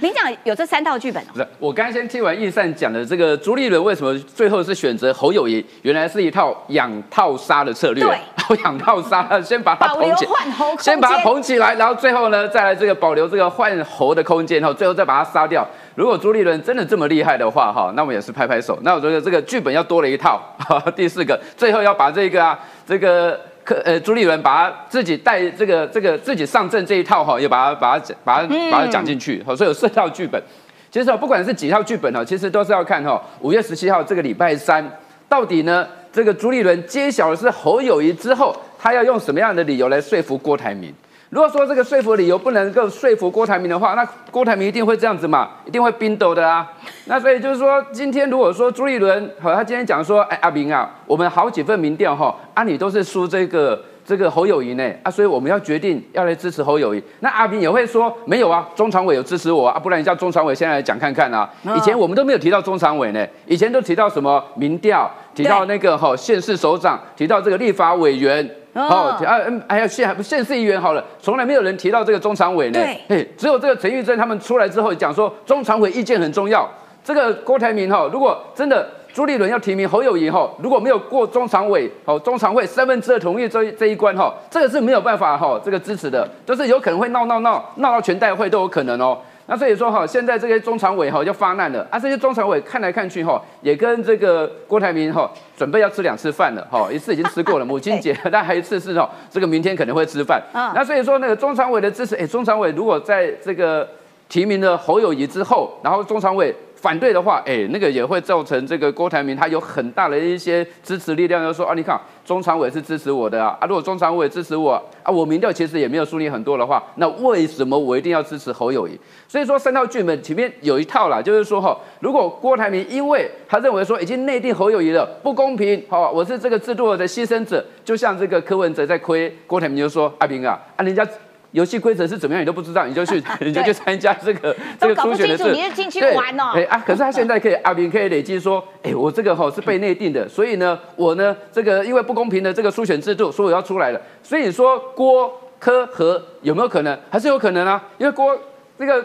[0.00, 1.26] 民讲有这三套剧本哦。
[1.32, 8.04] 不是，我刚先听完易善讲的这个朱立伦为什么最后是选择侯友谊，原来是一套养套杀的策略。
[8.48, 15.66] 对，养套杀， 先把他捧起，换侯空间先把他捧起来，然后最后呢，再来这个保留这个换侯的空间，然后最后再把他杀掉。
[15.94, 18.78] 如果朱立伦真的这么厉害的话，哈，那我们也是拍拍手。
[18.82, 20.40] 那我觉得这个剧本要多了一套。
[20.94, 23.40] 第四个，最后要把这个啊，这个。
[23.66, 30.40] 可呃，朱立伦把他自己带这个这个自己上阵这一套哈，也把它把它讲把它把它讲进去，好，所以有四套剧本。
[30.88, 34.88] 其实不管是几套剧本哈，其实都是要看哈，五月十七号这个礼拜三，
[35.28, 40.94] 到底呢这个朱立伦揭晓的是侯友谊之后，他要用什么样的理由来说服郭台铭？
[41.30, 46.70] 如果说这个说服理由不能够说服郭台铭的话，那郭台铭一定会这样子嘛，一定会冰斗的啊。
[47.06, 57.02] 那所以就是说，今天如果说朱立伦和他今天讲说，哎，阿明啊，我们好几份民调哈，啊你都是输这个这个侯友谊呢，啊，所以我们要决定要来支持侯友谊。
[57.18, 61.50] 那阿明也会说，没有啊，中常委有支持我啊，不然你叫中常委现在来讲看看啊。
[61.76, 68.48] 以前我们都没有提到中常委呢，以前都提到什么民调，提到那个哈县市首长，提到这个立法委员。
[68.76, 72.78] 哦，啊嗯，还有县县市议员好了，从来没有人提到这个中常委呢。
[73.08, 76.68] 对，只有这个陈玉珍他们出来之后讲说，中常委意见很重要。
[77.02, 89.16] 这个郭台铭哈，如果真的朱立伦要提名侯友谊哈，如果没有过中常委哦，中常会三分之二同意这这一关哈，这个是没有办法 哈，这个支持的，就是有可能会闹闹闹闹到全代会都有可能哦。
[89.46, 91.98] 那所以说哈，现在这些中常委哈就发难了啊！
[91.98, 100.42] 这些中常委看来看去哈，也跟这个郭台铭哈准备要吃两次饭了哈，一次已经吃过了母亲节， 但还一次是哈，这个明天可能会吃饭。
[100.52, 103.88] 那所以说那个中常委的支持，哎，中常委如果在这个
[104.28, 106.54] 提名了侯友谊之后，然后中常委。
[106.76, 118.98] 反对的话，哎，那个也会造成这个郭台铭他有很大的一些支持力量，就说啊，你看中常委是支持我的啊，啊，如果中常委支持我啊，我民调其实也没有输你很多的话，那为什么我一定要支持侯友谊？
[119.26, 131.06] 所以说三套剧本前面有一套啦，就是说哈，如果郭台铭因为他认为说已经内定侯友谊了不公平，好，我是这个制度的牺牲者，就像这个柯文哲在亏郭台铭就说阿平啊，啊人家。
[131.52, 136.52] 游戏规则是怎么样，你都不知道，你就去， 你就去参加这个这个初选的事，你就进去玩哦。
[136.54, 144.00] 哎啊，可是他现在可以，阿明可以累积说，哎，我这个吼是被内定的，所以呢，我呢这个因为不公平的这个初选制度，所以我要出来了。
[144.22, 147.82] 所以说郭科和有没有可能，还是有可能啊？
[147.98, 148.36] 因为郭
[148.78, 149.04] 这个。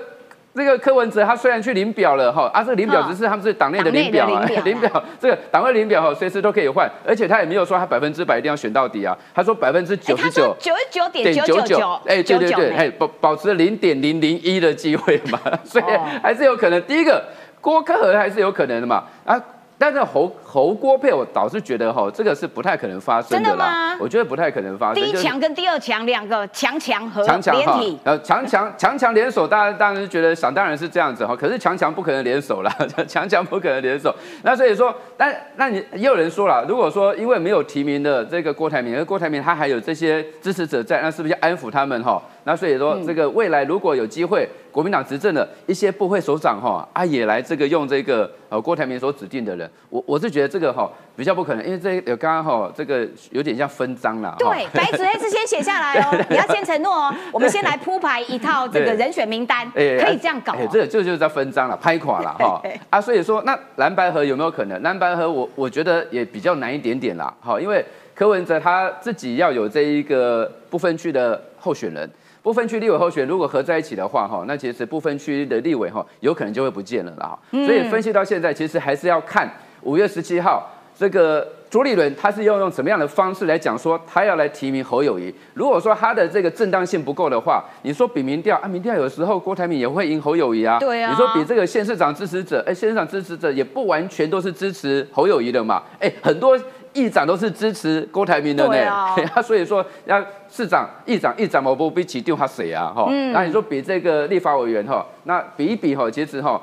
[0.53, 15.83] 这个柯文哲他虽然去领表了哈，啊，这个领表只是他们是党内的领表啊，领表 这个党外领表哈，随时都可以换，而且他也没有说他百分之百一定要选到底啊，他说百分之九十九九十九点九九九，哎，对对对，哎，保保持零点零零一的机会嘛， 所以
[16.21, 16.81] 还是有可能。
[16.83, 17.23] 第一个
[17.61, 19.41] 郭科和还是有可能的嘛，啊。
[19.81, 23.97] 但是侯侯郭配，我倒是觉得哈，这个是不太可能发生的啦。
[23.99, 25.03] 我觉得不太可能发生。
[25.03, 31.35] 第一强跟第二强两个强强和联体，呃，强强强强联手，大家当然是觉得想当然是这样子哈。
[31.35, 32.71] 可是强强不可能联手啦，
[33.09, 34.15] 强强不可能联手。
[34.43, 42.21] 那所以说，但那你也有人说了，如果说因为没有提名的这个郭台铭，而郭台铭他还有这些支持者在，那是不是要安抚他们哈？
[42.43, 54.35] 那所以说，这个未来如果有机会，国民党执政的一些部会首长哈啊也来这个用这个呃郭台铭所指定的人，我我是觉得这个哈比较不可能，因为这有刚刚哈这个有点像分赃了。
[54.39, 60.55] 对，白纸黑字先写下来哦，你要先承诺哦，我们先来铺排一套这个人选名单，可以这样搞。
[60.71, 64.81] 这个这就是在分赃了，拍垮了哈啊，所以说那蓝白河有没有可能？
[64.81, 67.83] 蓝白河我我觉得也比较难一点点啦，好，因为
[68.15, 72.09] 柯文哲他自己要有这一个不分区的候选人。
[72.41, 77.37] 部分区立委候选如果合在一起的话，哈，那其实不分区的立委哈，有可能就会不见了啦。
[77.51, 79.47] 所以分析到现在，其实还是要看
[79.83, 85.33] 五月十七号这个朱立伦他是要用什么样的方式来讲说他要来提名侯友谊。
[85.53, 90.79] 如果说他的这个正当性不够的话，你说比民调啊，民调有时候郭台铭也会赢侯友谊啊。
[90.79, 91.11] 对啊。
[91.11, 95.83] 你说比这个县市长支持者，哎，县市长支持者也不完全都是支持侯友谊的嘛。
[95.99, 96.59] 哎，很多。
[96.93, 102.91] 议长都是支持郭台铭的呢， 所以说要市长、议长、议长，我不必起定他谁啊？
[102.93, 106.61] 哈，那你说比这个立法委员哈，那比一比哈，其实哈，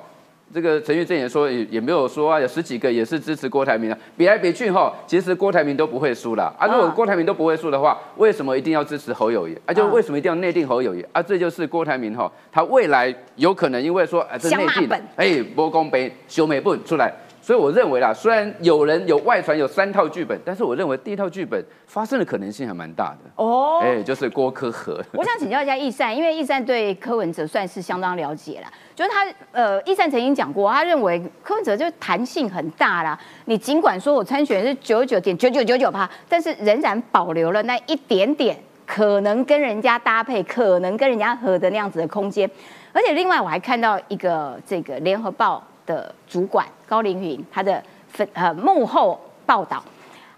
[0.53, 6.67] 这个陈玉正也说也也没有说啊，有十几个也是支持郭台铭的，比来比去哈，其实郭台铭都不会输了啊。
[6.67, 9.57] 如果郭台铭都不会输的话，为什么一定要支持侯友谊？
[9.64, 11.03] 啊，就为什么一定要内定侯友谊？
[11.12, 17.12] 啊，这就是郭台铭哈，他未来有可能因为说啊，这内定，哎，波公杯修美本出来。
[17.49, 23.21] 所以我认为啦，虽然有人有外传有三套剧本，但是我认为第一套剧本发生的可能性还蛮大的。
[23.37, 25.03] 哦，哎，就是郭科和。
[25.15, 28.67] 我想请教一下易善，因为易善对柯文哲算是相当了解了。
[28.95, 33.19] 就是他，呃，易善曾经讲过，他认为柯文哲就是弹性很大啦。
[33.47, 42.51] 你尽管说我参选是九九点九九九九趴，但是仍然保留了那一点点可能跟人家搭配、可能跟人家合的那样子的空间。
[42.93, 49.83] 而且另外我还看到一个这个联合报的主管高凌云他的分呃幕后报道，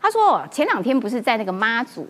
[0.00, 2.08] 他说前两天不是在那个妈祖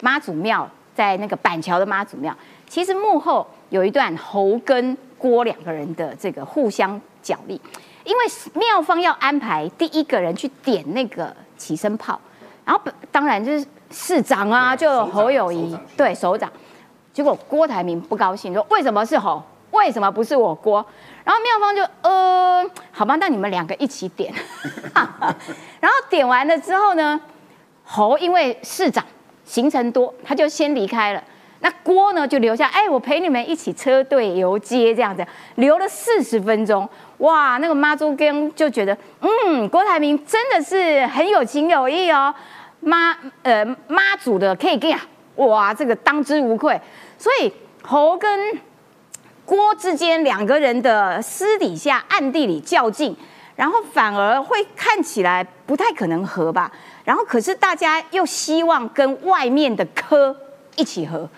[0.00, 2.36] 妈祖庙，在那个板桥的妈祖庙，
[2.68, 7.60] 其实幕后有一段侯跟郭两个人的这个互相角力，
[8.02, 8.24] 因为
[8.54, 12.20] 庙方要安排第一个人去点那个起身炮，
[12.64, 16.50] 然后当然就是市长啊，就侯友谊对首长，
[17.12, 19.40] 结果郭台铭不高兴，说为什么是侯？
[19.70, 20.84] 为什么不是我郭？
[21.30, 24.34] 然后妙方就呃，好吧，那你们两个一起点。
[25.78, 27.20] 然后点完了之后呢，
[27.84, 29.04] 侯因为市长
[29.44, 31.22] 行程多，他就先离开了。
[31.60, 36.88] 那郭呢就留下，哎，我陪你们一起车队游街这样子，留了四十分钟。
[37.18, 42.34] 哇，那个妈祖跟就觉得，嗯，郭台铭真的是很有情有义哦。
[42.80, 45.00] 妈，呃，妈祖的可以给啊，
[45.36, 46.80] 哇，这个当之无愧。
[47.16, 47.52] 所以
[47.84, 48.58] 侯跟
[49.50, 53.16] 郭之间两个人的私底下暗地里较劲，
[53.56, 56.70] 然后反而会看起来不太可能合吧。
[57.02, 60.36] 然后可是大家又希望跟外面的科
[60.76, 61.28] 一起合。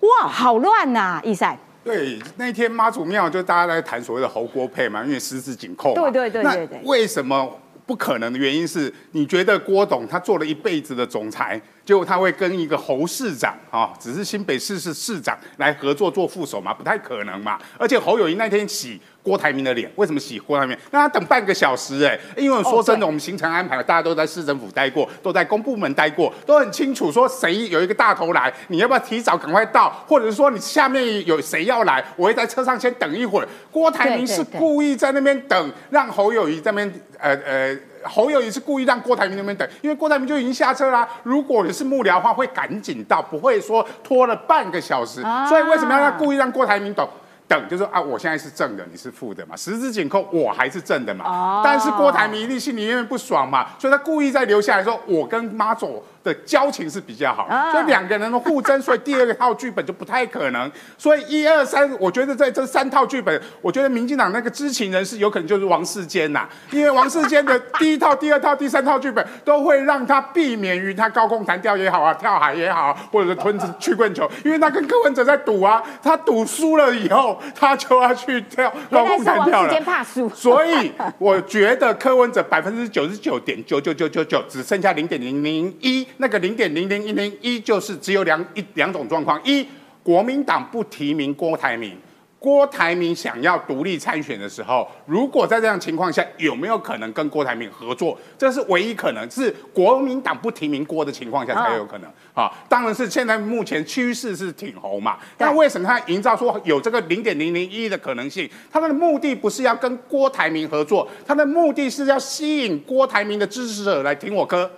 [0.00, 1.20] 哇，好乱呐！
[1.22, 1.58] 易赛。
[1.84, 5.92] 对，那天妈祖庙就大家在谈所谓的侯郭配嘛，因为十指紧扣。
[5.94, 6.80] 对对对对对。
[6.84, 16.72] 为什么不可能的原因是你觉得郭董他做了一辈子的总裁，结果他会跟一个侯市长啊，只是新北市是市长来合作做副手嘛？
[16.72, 17.58] 不太可能嘛。
[17.76, 19.00] 而且侯友谊那天洗。
[19.22, 20.74] 郭台铭的脸为什么洗郭台铭？
[20.90, 29.90] 让他等半个小时哎，因为说真的，我们行程安排大家都在市政府待过，都在公部门待过，都很清楚说谁有一个大头来，你要不要提早赶快到？
[30.08, 33.48] 或者是说你下面有谁要来，我会在车上先等一会儿。
[33.70, 41.08] 郭台铭是故意在那边等，让侯友谊在那边呃呃，侯友也是故意让郭台铭那边等，因为郭台铭就已经下车啦。
[41.22, 45.22] 如果你是幕僚的话，会赶紧到，不会说拖了半个小时。
[45.48, 47.06] 所以为什么要让故意让郭台铭等？
[47.46, 51.24] 等，就是啊，我现在是正的，你是负的嘛，十指紧扣，我还是正的嘛。
[51.24, 51.62] 哦。
[51.64, 60.70] 但是郭台铭一定心里因为不爽嘛，所以他故意在留下来说，我跟妈祖的交情是比较好，所以两个人的互争，所以第二个套剧本就不太可能。
[60.98, 77.38] 所以一二三，我觉得在这三套剧本，我觉得民进党那个知情人士有可能就是王世坚呐，因为王世坚的第一套、第二套、第三套剧本都会让他避免于他高空弹跳也好啊，跳海也好，或者是吞曲棍球，因为他跟柯文哲在赌啊，他赌输了以后。
[77.54, 80.04] 他就要去跳高空弹跳了，
[80.34, 89.66] 所以我觉得柯文哲百分之九十九点九九九九九只剩下零点零零一，那个零点零零一零一就是只有两一两种状况：一
[90.02, 91.96] 国民党不提名郭台铭。
[92.38, 98.18] 郭台铭想要独立参选的时候，如果在这样情况下，有没有可能跟郭台铭合作？
[98.38, 102.10] 这是唯一可能，是国民党不提名郭的情况下才有可能。
[102.32, 105.18] 啊，当然是现在目前趋势是挺红嘛。
[105.36, 108.48] 但为什么他营造说有这个零点零零一的可能性？
[108.72, 114.70] 他的目的不是要跟郭台铭合作，他的目的是要吸引郭台铭的支持者来听我歌。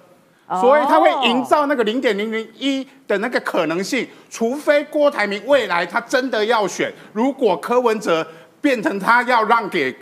[0.61, 8.27] 所以他会营造那个零点零零一的那个可能性，除非郭台铭未来他真的要选，如果柯文哲
[8.61, 9.95] 变成他要让给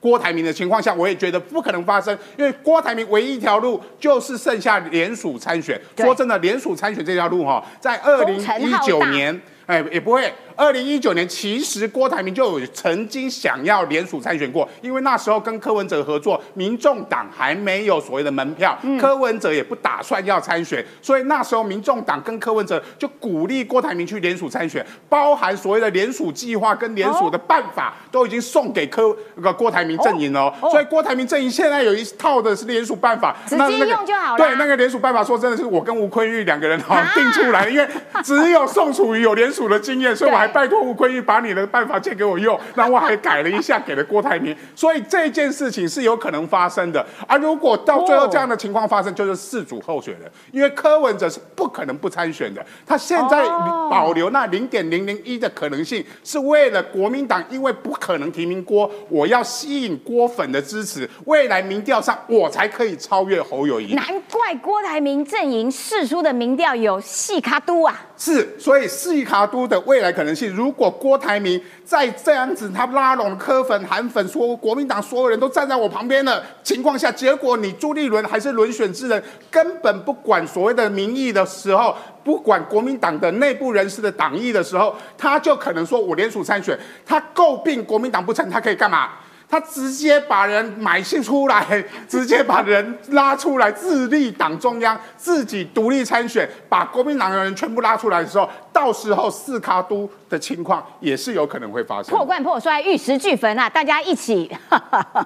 [0.00, 5.80] 郭台铭的情况下，我也觉得不可能发生，因为郭台铭唯一一条路就是剩下联署参选。
[5.96, 10.32] 说真的，联署参选这条路哈，在二零一九年，哎，也不会。
[10.58, 30.52] 二零一九年，其实郭台铭就有曾经想要联署参选过，因为那时候跟柯文哲合作，民众党还没有所谓的门票，柯文哲也不打算要参选，所以那时候民众党跟柯文哲就鼓励郭台铭去联署参选，包含所谓的联署计划跟联署的办法，都已经送给柯那个郭台铭阵营了。
[30.72, 34.38] 所以郭台铭阵营现在有一套的是联署办法，直接用就好了。
[34.38, 37.86] 对，那个联署办法，说真的是我跟吴坤玉两个人好 定出来，因为
[38.24, 40.47] 只有宋楚瑜有联署的经验，所以我还。
[40.48, 47.04] 拜托吴坤玉把你的办法借给我用， 那我还改了一下，给了郭台铭，所以这件事情是有可能发生的。
[47.26, 53.44] 而如果到最后这样的情况发生，就是四组候选人，因为柯文哲是不可能不参选的，他现在
[53.90, 63.94] 保留那零点零零一的可能性，是为了国民党，因为不可能提名郭，我要吸引郭粉的支持，未来民调上我才可以超越侯友谊。
[63.94, 70.48] 难怪郭台铭阵营释出的民调有细卡都啊，是，所以细卡都的未来可能且。
[70.48, 86.78] 如果郭台铭在这样子，他拉拢柯粉、韩粉，说国民党所有人都站在我旁边的情况下，结果你朱立伦还是轮选之人，根本不管所谓的民意的时候，不管国民党的内部人士的党意的时候，他就可能说我联署参选。
[87.04, 89.10] 他诟病国民党不成，他可以干嘛？
[89.50, 91.64] 他直接把人买进出来，
[92.06, 102.14] 直接把人拉出来，自立党中央，自己独立参选，把国民党的人全部拉出来的时候，到时候四卡都的情况也是有可能会发生。
[102.14, 103.70] 破罐破摔，玉石俱焚啊！
[103.70, 104.54] 大家一起，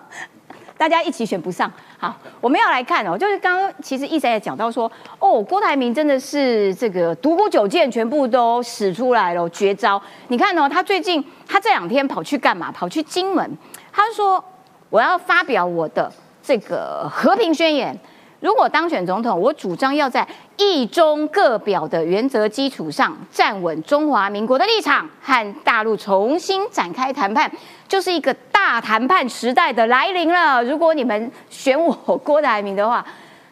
[0.79, 1.71] 大家一起选不上。
[1.99, 10.01] 好，我们要来看哦，就是刚刚其实一直也讲到说，哦，郭台铭真的是这个独孤九剑全部都使出来了绝招。
[10.29, 12.71] 你看哦，他最近他这两天跑去干嘛？
[12.71, 13.59] 跑去金门。
[13.93, 14.43] 他说
[14.89, 16.11] ：“我要发表我的
[16.43, 17.97] 这个和平宣言。
[18.41, 20.27] 如果当选总统，我主张要在
[20.57, 27.49] 一中各表的原则基础上站稳中华民国的立场，和大陆重新展开谈判，
[27.87, 30.65] 就是一个大谈判时代的来临了。
[30.65, 33.07] 如果你们选我郭台铭的话，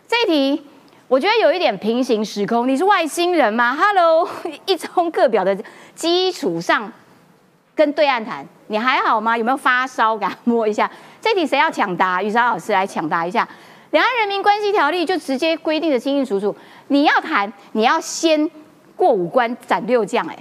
[0.08, 0.66] 这一题
[1.06, 2.66] 我觉得有一点平行时空。
[2.66, 4.28] 你是外星人吗？Hello，
[4.66, 5.56] 一中各表的
[5.94, 6.92] 基础上。”
[7.80, 9.38] 跟对岸谈，你还好吗？
[9.38, 10.14] 有没有发烧？
[10.14, 10.90] 给他摸一下。
[11.18, 12.22] 这题谁要抢答？
[12.22, 13.48] 雨莎老师来抢答一下。
[13.92, 16.54] 两岸人民关系条例就直接规定的清清楚楚，
[16.88, 18.50] 你要谈，你要先
[18.94, 20.26] 过五关斩六将。
[20.26, 20.36] 哎，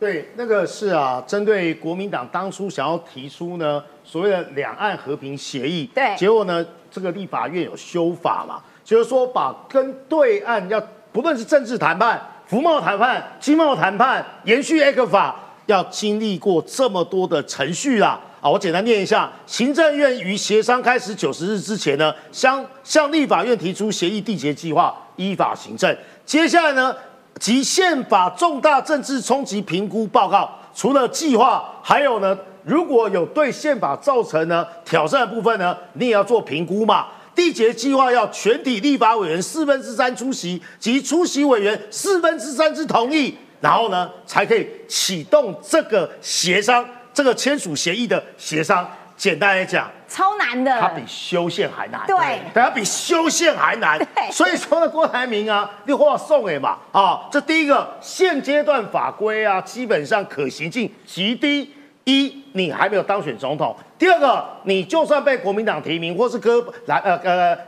[0.00, 10.82] 对，那个是啊，针对国民党当初想要提出呢所谓的两岸和平协议，对，结果呢这个立法院有修法嘛，就是说把跟对岸要
[11.12, 15.36] 不论是政治谈判、服贸谈判、经贸谈判，延续 A 克法。
[15.70, 25.96] 要经历过这么多的程序啦，啊，我简单念一下：行政院于协商开始九十日之前呢，向向立法院提出协议缔结计划，依法行政。
[26.26, 26.94] 接下来呢，
[27.38, 37.06] 及宪法重大政治冲击评估报告，除了计划，还有呢，如果有对宪法造成呢挑战的部分呢，你也要做评估嘛。
[37.36, 43.34] 缔结计划要全体立法委员四分之三出席，及出席委员四分之三之同意。
[43.60, 48.88] 然后呢，才可以启动这个协商，这个签署协议的协商。
[49.16, 52.00] 简单来讲，超难的，它比修宪还难。
[52.06, 52.16] 对，
[52.54, 54.00] 它比修宪还难。
[54.32, 61.70] 所以说呢，郭台铭啊，你话送给嘛啊，这第一个现阶段法规啊，基本上可行性极低。
[62.04, 67.14] 一，你还没有当选总统；第二个，你就算被国民党提名，或是柯来呃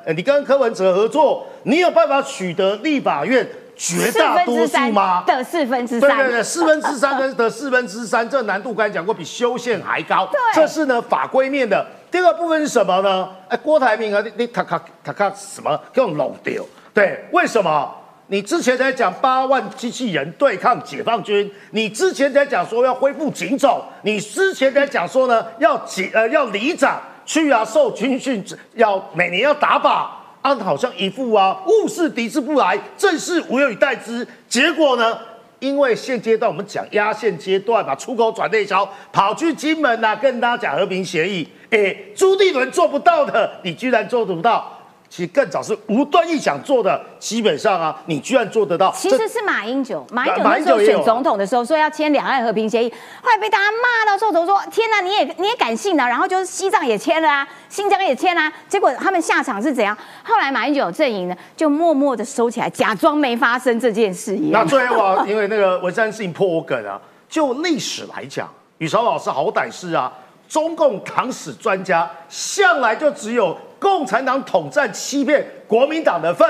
[0.07, 3.47] 呃，你跟柯文哲合作，你有办法取得立法院？
[3.77, 5.25] 绝大多数吗？
[5.27, 10.29] 的四分之三，对对对，四分之三跟的 四分之三，这难度刚才讲过，比修宪还高。
[10.31, 11.85] 对，这是呢法规面的。
[12.11, 13.29] 第二个部分是什么呢？
[13.49, 16.63] 哎，郭台铭啊，你你他他他他什么用漏掉？
[16.93, 17.91] 对，为什么？
[18.29, 28.43] 你之前在讲八万机器人对抗解放军，你之前在讲说要恢复警种，你之前在讲说呢要警呃要里长去啊受军训，
[28.75, 30.22] 要每年要打靶。
[30.43, 34.27] 啊，好像一副啊，物事敌之不来，正是无有以待之。
[34.49, 35.19] 结果呢？
[35.61, 41.49] 因为现阶段我们讲压线阶段，把出口转内销，跑去金门呐，跟大家讲和平协议。
[41.71, 44.82] 哎，朱立伦做不到的，你居然做得到。
[45.15, 48.91] 其实更早是无端一想做的，基本上啊，你居然做得到。
[48.93, 52.91] 其实是马英九， 马英九那时候选总统的时候说要签两岸和平协议，
[53.21, 56.09] 后来被大家骂到臭头，说天哪，你也你也敢信呢？
[56.09, 59.95] 然后就是西藏也签了啊，新疆也签了，结果他们下场是怎样？
[60.23, 64.63] 后来马英九阵营呢，就默默的收起来，假装没发生这件事一样。
[64.63, 66.99] 那最后啊， 因为那个文山事情破我梗啊，
[67.29, 70.11] 就历史来讲，宇超老师好歹是啊，
[70.49, 73.55] 中共党史专家，向来就只有。
[73.83, 76.49] 共产党统战欺骗国民党的份，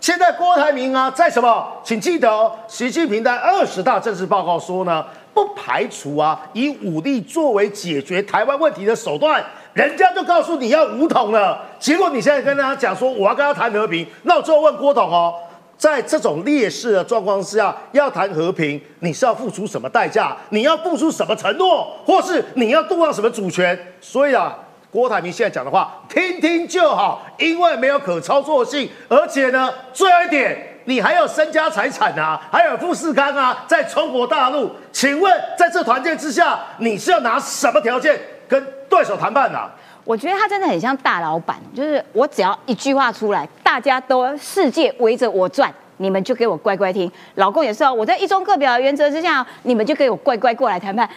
[0.00, 1.70] 现在郭台铭啊，在什么？
[1.84, 5.04] 请记得哦，习近平在二十大政治报告说呢，
[5.34, 9.44] 不排除啊以武力作为解决台湾问题的手段。
[9.74, 14.06] 人家就告诉你要武统了，结果你现在跟大家讲说我要跟他谈和平。
[14.22, 15.34] 那我最后问郭董哦，
[15.76, 20.36] 在这种劣势的状况之下，要谈和平，你是要付出什么代价？
[20.48, 23.78] 你要付出什么承诺，或是你要动到什么主权？
[24.00, 24.56] 所以啊。
[24.90, 38.18] 郭台铭现在讲的话，听听就好，因为没有可操作性，而且呢，最后一点，你还有身家财产啊，还有富士康啊，在中国大陆，请问在这团建之下，你是要拿什么条件
[38.48, 39.70] 跟对手谈判呢？
[40.02, 47.08] 我觉得他真的很像大老板，就是我只要一句话出来，大家都世界围着我转，你们就给我乖乖听。
[47.36, 51.08] 老公也是哦，我在一中各表原则之下，你们就给我乖乖过来谈判。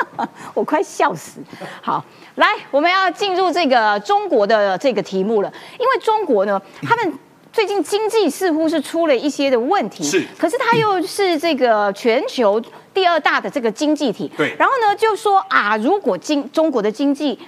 [0.54, 1.40] 我快笑死！
[1.82, 2.02] 好，
[2.36, 5.52] 来，我们要进入这个中国的这个题目了。
[5.78, 7.18] 因为中国呢，他们
[7.52, 10.24] 最近经济似乎是出了一些的问题，是。
[10.38, 12.62] 可是它又是这个全球
[12.94, 14.54] 第二大的这个经济体，对。
[14.58, 17.38] 然后呢，就说啊，如果经中国的经济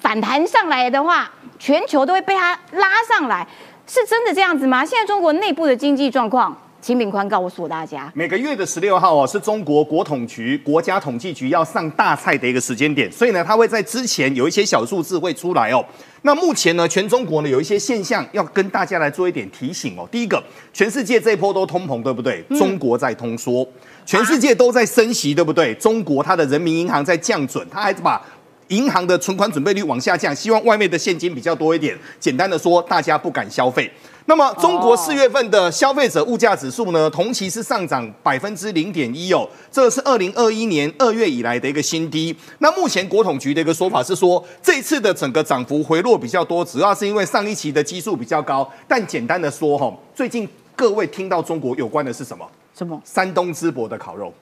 [0.00, 3.46] 反弹上来的话，全球都会被它拉上来，
[3.86, 4.84] 是真的这样子吗？
[4.84, 15.84] 现在中国内部的经济状况，秦炳宽告诉大家，每个月的十六号哦，是中国国统局、国家统计局要上大菜的一个时间点，所以呢，它会在之前有一些小数字会出来哦。
[16.22, 20.06] 那目前呢，全中国呢有一些现象要跟大家来做一点提醒哦。
[20.10, 22.42] 第一个，全世界这一波都通膨，对不对？
[22.56, 23.66] 中国在通缩，
[24.04, 25.74] 全世界都在升息，对不对？
[25.74, 28.20] 中国它的人民银行在降准，它还把
[28.68, 31.96] 银行的存款准备率往下降，希望外面的现金比较多一点。
[32.18, 33.90] 简单的说，大家不敢消费。
[34.28, 42.36] 那么，中国四月份的消费者物价指数呢，同期是上涨百分之零点一哦，这是二零二一年二月以来的一个新低。
[42.58, 48.68] 那目前国统局的一个说法是说，这次的整个涨幅回落比较多，主要是因为上一期的基数比较高。
[48.88, 52.44] 但简单的说，哈，最近各位听到中国有关的是什么？
[52.76, 53.00] 什么？
[53.04, 54.34] 山东淄博的烤肉。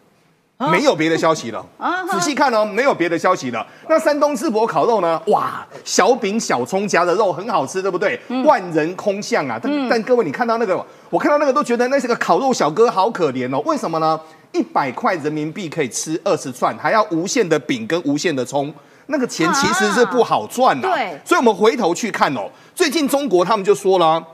[0.56, 3.66] 没有别的消息了，啊仔细看哦，没有别的消息了。
[3.88, 5.20] 那山东淄博烤肉呢？
[5.26, 8.18] 哇，小饼小葱夹的肉很好吃，对不对？
[8.44, 9.58] 万人空巷啊！
[9.60, 13.60] 但、但各位，你看到那个，我看到那个都觉得那是个烤肉小哥好可怜哦。
[13.66, 14.18] 为什么呢？
[14.52, 18.72] 一百块人民币可以吃二十串，还要无限的饼跟无限的葱，
[19.06, 24.24] 那个钱其实是不好赚的、对所以我们回头去看哦，最近中国他们就说了啊。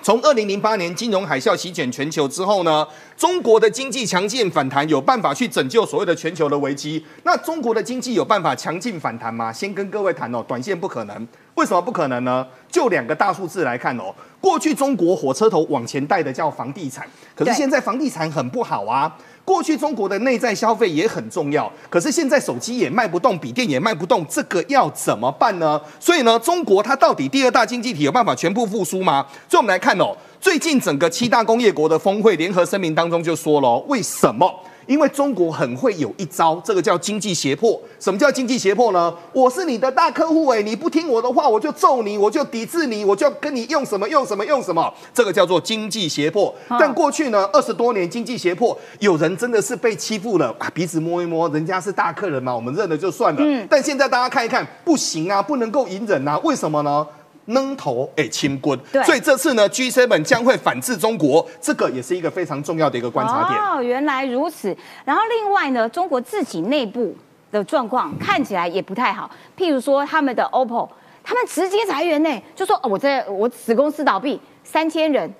[0.00, 2.86] 从二零零八年金融海啸席卷全球之后呢，
[3.16, 7.04] 中国的经济强劲反弹，有办法去拯救所谓的全球的危机。
[7.24, 9.52] 那中国的经济有办法强劲反弹吗？
[9.52, 11.28] 先跟各位谈哦，短线不可能。
[11.56, 12.46] 为什么不可能呢？
[12.70, 19.12] 就两个大数字来看哦，过去中国火车头往前带的叫房地产，可是现在房地产很不好啊。
[19.48, 25.80] 过去中国的内在消费也很重要，可是现在手机也卖不动，笔电也卖不动，这个要怎么办呢？
[25.98, 29.26] 所以呢，中国它到底第二大经济体有办法全部复苏吗？
[29.48, 34.54] 所以我们来看哦，最近整个七大工业国的峰会联合声明当中就说了，为什么？
[34.88, 37.78] 因为中国很会有一招，这个叫经济胁迫。
[38.00, 39.14] 什么叫经济胁迫呢？
[39.34, 46.54] 我是你的大客户哎，你不听我的话，我就揍你，我就抵制你，我就跟你用什么用什么用什么，这个叫做经济胁迫。
[46.80, 53.66] 但过去呢，二十多年经济胁迫，有人真的是被欺负了啊，鼻子摸一摸，人家是大客人嘛，我们认了就算了。
[53.68, 57.06] 但现在大家看一看，不行啊，不能够隐忍啊，为什么呢？
[57.48, 63.58] 扔头哎，清棍，所以这次呢，G7 将会反制中国，这个也是一个非常重要的一个观察点。
[63.60, 64.76] 哦，原来如此。
[65.04, 67.16] 然后另外呢，中国自己内部
[67.50, 69.30] 的状况看起来也不太好。
[69.56, 70.88] 譬如说他们的 OPPO，
[71.24, 75.32] 他们直接裁员呢，就说、哦、我在我子公司倒闭，三千人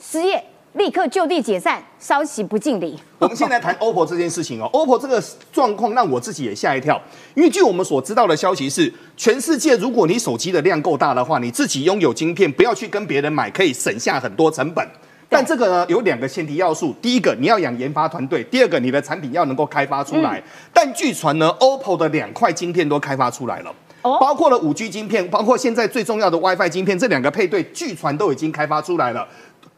[0.00, 0.42] 失业，
[0.78, 2.96] 立刻就地解散，稍息不敬礼。
[3.18, 5.20] 我们现在谈 OPPO 这件事情哦，OPPO 这个
[5.52, 6.98] 状况让我自己也吓一跳，
[7.34, 14.86] 因为据我们所知道的消息是，全世界如果你手机的量够大的话，你自己拥有晶片，不要去跟别人买，可以省下很多成本。
[15.28, 20.40] 但这个呢，有两个前提要素：第一个，你要养研发团队；第二个，你的产品要能够开发出来。
[20.72, 23.70] 但据传呢，OPPO 的两块晶片都开发出来了。
[24.02, 29.26] 哦包括了五 G 晶片，包括现在最重要的 WiFi 晶片，这两个配对，据传都已经开发出来了。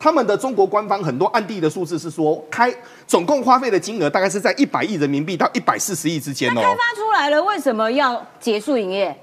[0.03, 2.75] 他们的中国官方很多暗地的数字是说，开
[3.07, 6.55] 总共花费的金额大概是在一百亿人民币到一百四十亿之间哦。
[6.55, 9.15] 开发出来了，为什么要结束营业？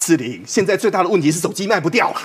[0.00, 2.20] 志玲，现在最大的问题是手机卖不掉啊。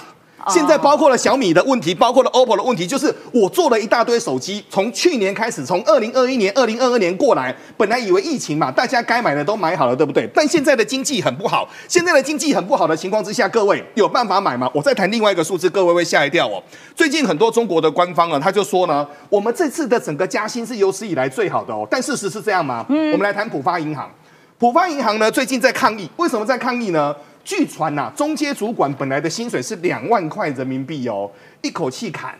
[0.47, 10.27] 哦现在包括了小米的问题，包括了 OPPO 的问题，就是我做了一大堆手机，从去年开始，从二零二一年、二零二二年过来，本来以为疫情嘛，大家该买的都买好了，对不对？
[10.33, 14.71] 但现在的经济很不好，现在的经济很不好的情况之下，各位有办法买吗？
[14.73, 16.63] 我再谈另外一个数字，各位会吓一跳哦。
[16.95, 21.85] 最近很多中国的官方啊，他就说呢，我们这次的整个加薪是有史以来最好的哦。
[21.91, 22.85] 但事实是这样吗？
[22.87, 24.09] 嗯，我们来谈浦发银行。
[24.57, 27.13] 浦发银行呢，最近在抗议，为什么在抗议呢？
[27.47, 31.31] 据传呐、中阶主管本来的薪水是两万块人民币哦，
[31.61, 32.37] 一口气砍，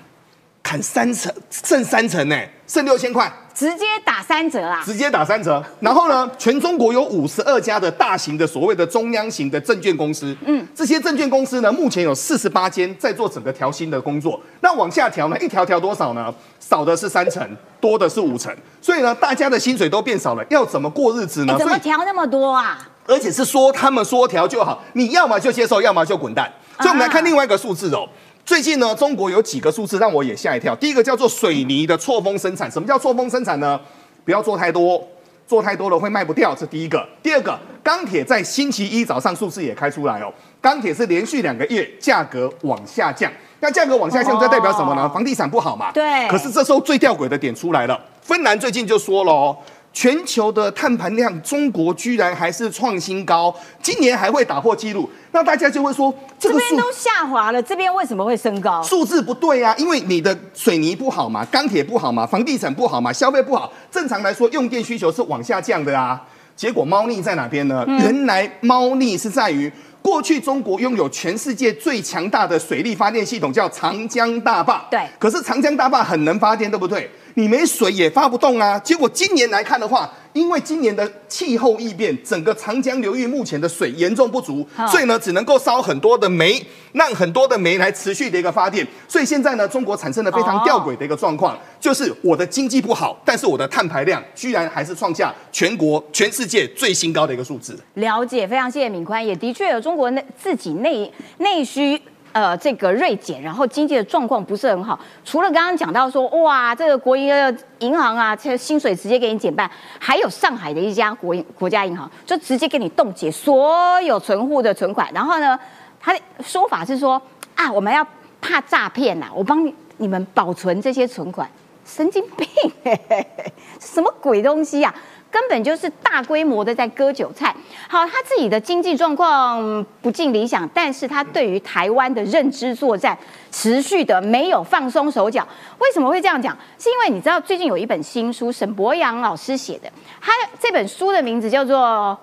[0.62, 2.38] 砍三成，剩三成呢，
[2.68, 4.84] 剩六千块，直接打三折啊！
[4.84, 5.64] 直接打三折。
[5.80, 14.38] 然后呢，全中国有五十二家的大型的所谓的中央型的证券公司，嗯，这些证券公司呢，目前有四十八间在做整个调薪的工作。
[14.60, 16.36] 那往下调呢，一调调多少呢？
[16.60, 17.50] 少的是三成，
[17.80, 18.54] 多的是五成。
[18.82, 21.54] 所以呢，大家的薪水都变少了，要怎么过日子呢？
[21.54, 22.90] 哎怎么调那么多啊？
[23.08, 26.52] 而且是说他们说调就好，你要么就接受，要么就滚蛋。
[26.80, 28.08] 所以我们来看另外一个数字哦。
[28.46, 30.76] 最近呢，中国有几个数字让我也吓一跳。
[30.76, 33.80] 第一个叫做水泥的错峰生产，什么叫错峰生产呢？
[34.24, 35.06] 不要做太多，
[35.48, 37.06] 做太多了会卖不掉，这第一个。
[37.24, 40.32] 第二个，钢铁在星期一早上数字也开出来哦，
[40.62, 43.32] 钢铁是连续两个月价格往下降。
[43.60, 45.02] 那价格往下降，这代表什么呢？
[45.04, 45.92] 哦房地产不好嘛。
[45.92, 49.58] 对可是这时候最吊诡的点出来了，芬兰最近就说了哦。
[49.98, 55.10] 全球的碳排量，中国居然还是创新高，今年还会打破纪录。
[55.32, 58.80] 那大家就会说，这个这边都下滑了，这边为什么会升高？
[58.84, 66.22] 数字不对啊，因为你的水泥不好嘛，钢铁不好嘛，房地产不好嘛，消费不好，正常来说用电需求是往下降的啊。
[66.56, 67.84] 结果猫腻在哪边呢？
[67.88, 69.72] 原来猫腻是在于。
[70.00, 74.86] 过去中国拥有全世界最强大的水力发电系统，叫长江大坝。
[74.90, 77.12] 对，可是长江大坝很能发电，对不对？
[77.38, 78.80] 你没水也发不动啊。
[78.80, 86.60] 结果今年来看的话，因为今年的气候异变，整个长江流域目前的水严重不足，所以呢，只能够烧很多的煤，
[86.94, 88.86] 让很多的煤来持续的一个发电。
[89.08, 97.78] 所以现在呢，中国产生了非常吊诡的一个状况，就是我的经济不好，但是我的碳排量居然还是创下全国、全世界最新高的一个数字。
[97.94, 102.02] 了解，非常谢谢敏宽，也的确有中国内自己内内需。
[102.38, 105.00] 呃，这个锐减，然后经济的状况不是很好。
[105.26, 109.68] 除了刚刚讲到说，哇，这个国营的银行啊，这薪水直接给你减半，
[109.98, 115.10] 还有上海的一家国营国家银行，就直接给你冻结所有存户的存款。
[115.16, 115.58] 然后呢，
[116.00, 117.20] 他的说法是说，
[117.56, 118.06] 啊，我们要
[118.40, 121.50] 怕诈骗呐，我帮你你们保存这些存款，
[121.84, 122.48] 神经病，
[123.82, 124.94] 什么鬼东西呀？
[125.30, 127.54] 根本就是大规模的在割韭菜。
[127.88, 133.18] 好，他自己的经济状况不尽理想，但是他对于台湾的认知作战
[133.52, 135.48] 持续的没有放松手脚。
[135.80, 136.58] 为什么会这样讲？
[136.80, 141.78] 是因为你知道最近有一本新书，沈博阳老师写的，他这本书的名字叫做《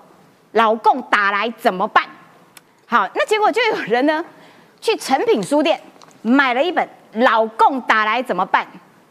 [0.53, 2.03] 老共打来怎么办》。
[2.87, 4.23] 好，那结果就有人呢
[4.81, 5.79] 去诚品书店
[6.21, 6.85] 买了一本
[7.23, 8.63] 《老共打来怎么办》，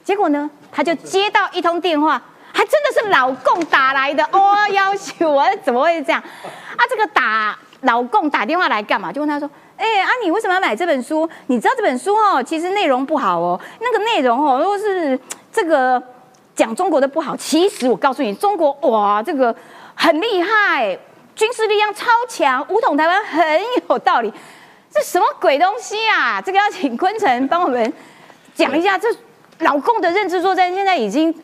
[0.05, 2.23] 结果呢他就接到一通电话。
[2.57, 6.23] 还真的是老公打来的哦，要求我怎么会这样？
[6.79, 9.13] 啊，这个打老公打电话来干嘛？
[9.13, 11.29] 就问他说：“哎，啊，你为什么要买这本书？
[11.49, 13.61] 你知道这本书哦，其实内容不好哦。
[13.81, 15.19] 那个内容哦，如果是
[15.53, 16.01] 这个
[16.55, 19.55] 讲中国的不好，其实我告诉你，中国哇，这个
[19.97, 20.97] 很厉害，
[21.35, 23.43] 军事力量超强，武统台湾很
[23.89, 24.33] 有道理。
[24.93, 26.41] 这什么鬼东西啊？
[26.41, 27.93] 这个要请坤城帮我们
[28.55, 28.97] 讲一下。
[28.97, 29.09] 这
[29.59, 31.35] 老公的认知作战现在已经。”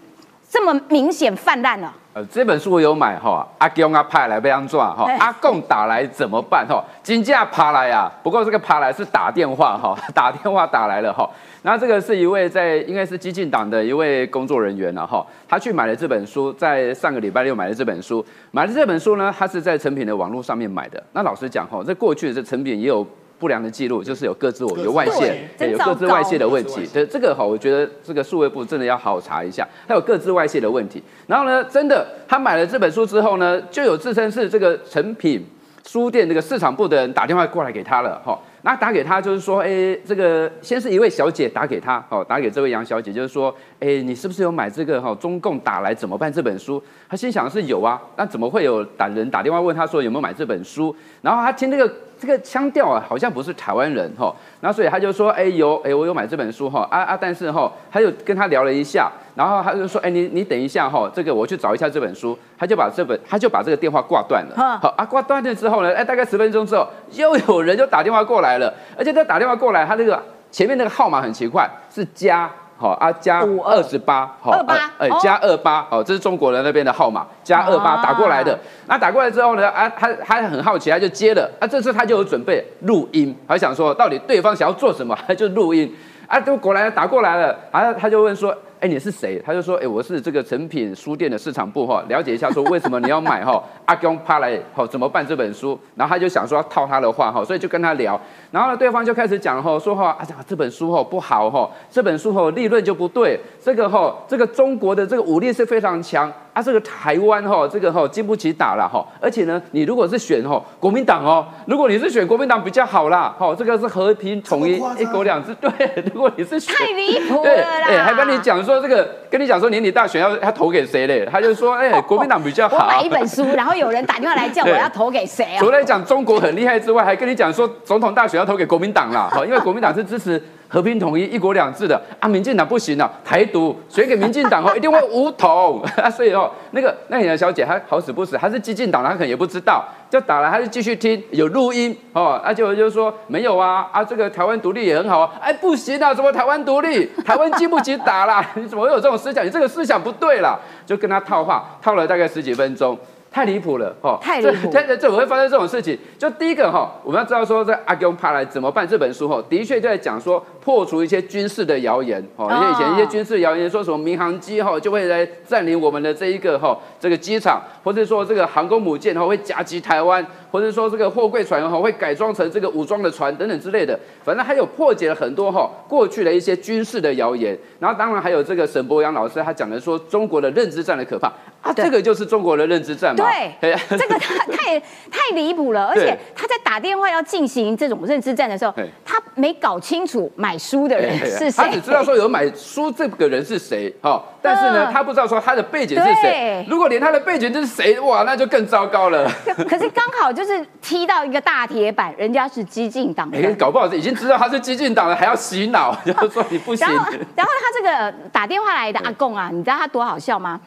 [0.51, 1.95] 这么明显泛滥了。
[2.13, 6.85] 呃，这本书我有买哈，阿公阿派来被安抓哈，阿贡打来怎么办哈？
[7.05, 11.31] 金价爬来啊，不过这个爬来是打电话哈， 打电话打来了哈。
[11.63, 21.01] 那这个是一位在应该是激进党的一位工作人员了哈，他去买了这本书，在上个礼拜六买了这本书，买了这本书呢，他是在成品的网络上面买的。
[21.13, 23.07] 那老实讲哈，在过去的这成品也有。
[23.41, 26.87] 不良的记录就是有各自我有外泄，有各自外泄的问题。
[26.93, 31.03] 这这个哈，我觉得这个数位部真的要好好查一下，他有各自外泄的问题。
[31.27, 35.43] 然后呢，真的他买了这本书之后呢，就有自称是这个成品
[35.87, 38.39] 书店这个市场部的人打电话过来给他了哈。
[38.63, 46.83] 那打给他就是说，哎，这个先是一位小姐打给他，哦，打给这位杨小姐，就是说，哎，你是不是有买这个哈中共打来怎么办这本书？
[47.09, 50.95] 他心想是有啊，那怎么会有打人打电话问他说有没有买这本书？
[51.23, 51.91] 然后他听这个。
[52.21, 72.51] 这个腔调啊，好像不是台湾人哈，然后所以他就说，哎有，哎我有买这本书哈，啊啊，但是哈，他就跟他聊了一下，然后他就说，哎你你等一下哈，这个我去找一下这本书，他就把这本他就把这个电话挂断了，好啊挂断了之后呢，哎大概十分钟之后，又有人就打电话过来了，而且他打电话过来，他这个前面那个号码很奇怪，是加。
[72.81, 78.59] 好啊，加二十八，好，二八，哎，加二八，好，这是中国人那边的号码，加二八打过来的。
[78.87, 81.47] 那打过来之后呢，啊，他他很好奇，他就接了。
[81.61, 85.95] 啊，这次他就有准备录音，还想说到底对方想要做什么，他就录音。
[86.27, 88.57] 啊，就果然打过来了，啊，他就问说。
[88.81, 89.39] 哎，你是谁？
[89.45, 93.63] 他就说，哎，我是这个成品书店的市场部哈，了解一下，说为什么你要买哈？
[93.85, 95.79] 阿公趴来，好怎么办这本书？
[95.95, 98.19] 然后他就想说要套他的话哈，所以就跟他聊。
[98.51, 115.71] 然后呢，对方就开始讲哈，说话啊，这本书哈不好哈，这本书哈利润就不对，这个哈这个中国的这个武力是非常强啊，这个台湾哈这个哈经不起打了哈，而且呢，你如果是选哈国民党哦，如果你是选国民党比较好啦，哈，这个是和平统一一国两制，对，
[116.15, 118.59] 如果你是选太离谱了啦，哎，还跟你讲。
[118.70, 121.27] 说这个跟你讲说年底大选要要投给谁嘞？
[121.33, 122.77] 他就说哎，国民党比较好。
[122.77, 125.59] 我买一本书，然后有人打电话来叫我要投给谁啊？
[125.59, 129.31] 除了讲中国很厉害之外，还跟你讲说总统大选要投给国民党啦。
[129.33, 135.83] 好，因为国民党是支持和平统一、一国两制的啊，民进党不行了，台独选给民进党哦，一定会无统。
[136.15, 139.85] 所以哦，那个那个小姐她好死不死，她是激进党，她可能也不知道。
[140.11, 147.07] 就打了，他就继续听有录音哦，而且我就说没有啊啊，这个台湾独立也很好啊，哎不行啊，怎么台湾独立？
[147.25, 149.47] 台湾经不起打啦，你怎么会有这种思想？
[149.47, 152.99] 你这个思想不对啦，就跟他套话，套了大概十几分钟。
[153.33, 154.19] 太离谱了哈！
[154.21, 155.97] 太离谱这这怎么会发生这种事情？
[156.19, 158.87] 就第一个哈，我们要知道说，这阿公帕来怎么办？
[158.87, 177.57] 这本书哈，的确就在讲说破除一些军事的谣言哈，因为以前一些军事谣言说什么民航机哈就会来占领我们的这一个哈这个机场，或者说这个航空母舰哈会夹击台湾，或者说这个货柜船哈会改装成这个武装的船等等之类的，反正还有破解了很多哈过去的一些军事的谣言。
[177.79, 181.33] 然后当然还有这个沈博阳老师他讲的说中国的认知战的可怕。
[181.63, 183.23] 啊，这个就是中国的认知战嘛。
[183.61, 184.81] 对， 这个太太
[185.11, 188.73] 太离谱了，而且他在打电话要进行这种认知战的时候，
[189.05, 196.65] 他没搞清楚买书的人是谁，他只知道说有买书这个人是谁，哈，但是呢，他不知道说他的背景是谁。
[196.67, 199.31] 如果连他的背景就是谁，哇，那就更糟糕了。
[199.69, 206.87] 可是刚好就是踢到一个大铁板，人家是激进党，哎，搞不好已经知道他是激进党了，还要洗脑， 就说你不行。
[206.87, 210.61] 然后，然后他这个打电话来的阿贡啊，你知道他多好笑吗？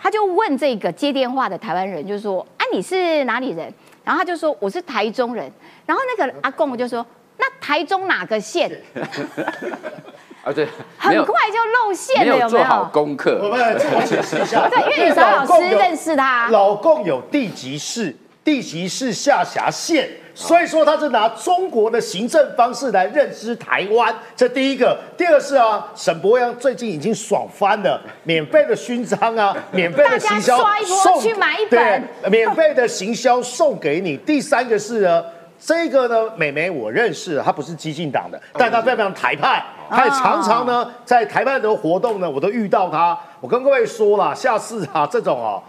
[0.00, 3.72] 他就问这个接电话的台湾人，就说：“啊，你是哪里人？”
[4.04, 5.50] 然后他就说：“我是台中人。”
[5.84, 7.04] 然后那个阿贡就说
[7.36, 8.70] ：“那台中哪个县？”
[10.44, 12.48] 啊，对，很快就露馅了，有没有？
[12.48, 14.66] 做好功课，我们自我解释一下。
[14.70, 18.14] 对，因为小老师认识他，老共有地级市、
[18.48, 20.08] 地级市下辖县。
[20.34, 24.96] 所以说他是拿中国的行政方式来认知台湾，这第一个。
[25.18, 34.16] 第二个是啊，沈博阳最近已经爽翻了，免费的勋章啊， 免费的行销送去买一本，免费的行销送给你。
[34.18, 35.24] 第三个是呢，
[35.58, 43.18] 这个呢，美眉我认识，她不是激进党的，但她非常非常台派，她也常常呢在台派的活动呢，我都遇到她。
[43.40, 45.60] 我跟各位说了，下次啊这种哦。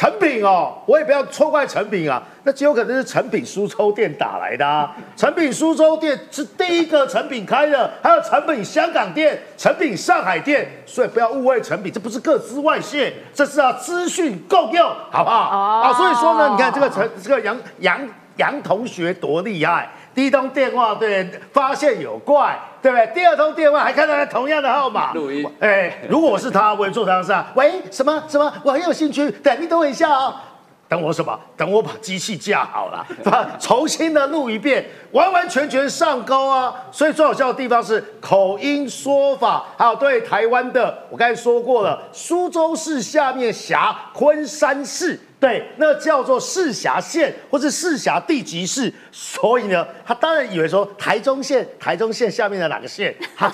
[0.00, 4.96] 成品哦，我也不要错怪成品啊，那极有可能是成品苏州店打来的啊。
[5.14, 15.36] 成品苏州店是第一个成品开的，还有成品香港店、成品上海店，所以不要误会成品，这不是各资外泄，这是啊资讯共用，好不好？
[15.36, 18.00] 啊，所以说呢，你看这个陈这个杨杨
[18.36, 19.86] 杨同学多厉害。
[20.20, 23.06] 第一通电话对发现有怪，对不对？
[23.14, 25.50] 第二通电话还看到他同样的号码录音。
[25.60, 27.50] 哎，如果我是他，我也做这样事啊。
[27.54, 28.52] 喂，什么什么？
[28.62, 29.30] 我很有兴趣。
[29.30, 30.44] 等你等我一下啊。
[30.90, 31.40] 等我什么？
[31.56, 33.48] 等我把机器架好了，对吧？
[33.58, 36.74] 重新的录一遍，完完全全上钩啊！
[36.92, 45.18] 所以最好笑的地方是口音说法，还有对台湾的，我刚才说过了，苏州市下面辖昆山市。
[45.40, 53.14] 对，那叫做市辖县或是市辖地级市，所以呢，他当然以为说台中县，台中县下面的哪个县？
[53.34, 53.50] 他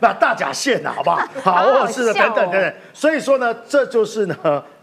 [0.00, 1.24] 那大甲县呐，好不好？
[1.40, 2.74] 好，或者是等等等等。
[2.92, 4.36] 所以说呢，这就是呢，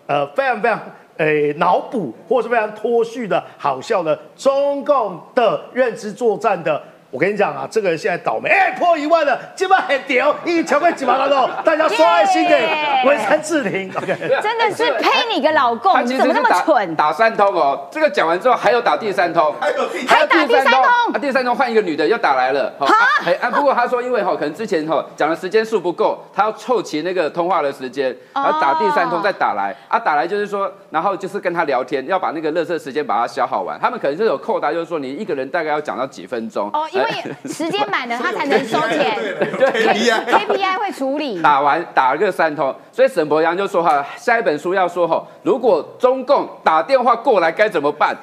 [0.08, 0.80] 呃，非常非常
[1.18, 6.82] 诶脑补，或是非常脱序的好笑的中共的认知作战的。
[7.12, 12.70] 我跟你讲啊，这个人现在倒霉，哎，破一万了，今晚很屌，一千块几毛多， 大家刷爱心给
[13.05, 16.95] 文山志玲，OK，真的是呸你个老公，你怎么那么蠢？
[16.95, 20.26] 打三通哦，这个讲完之后还有打第三通，还有第三
[20.66, 20.84] 通，
[21.14, 36.88] 啊，第三通换一个女的又打来了，好，啊，不过他说因为哈可能之前哈讲的时间数不够，他要凑齐那个通话的时间，然后打第三通再打来，啊，打来就是说，然后就是跟他聊天，要把那个热色时间把它消耗完，他们可能是有扣答，就是说你一个人大概要讲到几分钟，哦。
[36.92, 37.10] 因为
[37.46, 39.18] 时间满了，他才能收钱。
[39.58, 39.86] 对
[40.26, 41.42] ，KPI 会处理。
[41.42, 48.16] 打完打了个三通，所以沈博阳就说哈，下一本书要说哈，如果中共打电话过来该怎么办？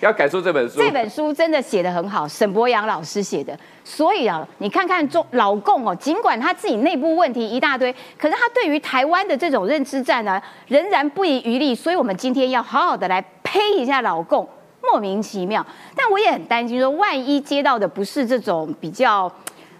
[0.00, 0.80] 要改出这本书。
[0.80, 3.58] 这本书真的写的很好，沈博阳老师写的。
[3.84, 11.74] 所以啊，你看看中老共哦，尽管他自己内部问题一大堆，可是他对于台湾的这种认知战呢，仍然不遗余力。
[11.74, 14.48] 所以我们今天要好好的来呸一下老共。
[14.84, 15.64] 莫名其妙，
[15.94, 19.30] 但我也很担心，说万一接到的不是这种比较，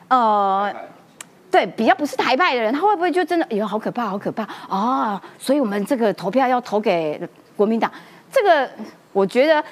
[0.07, 0.73] 呃，
[1.51, 5.21] 对，比较不是台派的人，他会不会就真的，哎呦，好可怕，好可怕啊！
[5.39, 7.21] 所以我们这个投票要投给
[7.57, 7.91] 国民党，
[8.31, 8.71] 这个
[9.13, 9.63] 我觉得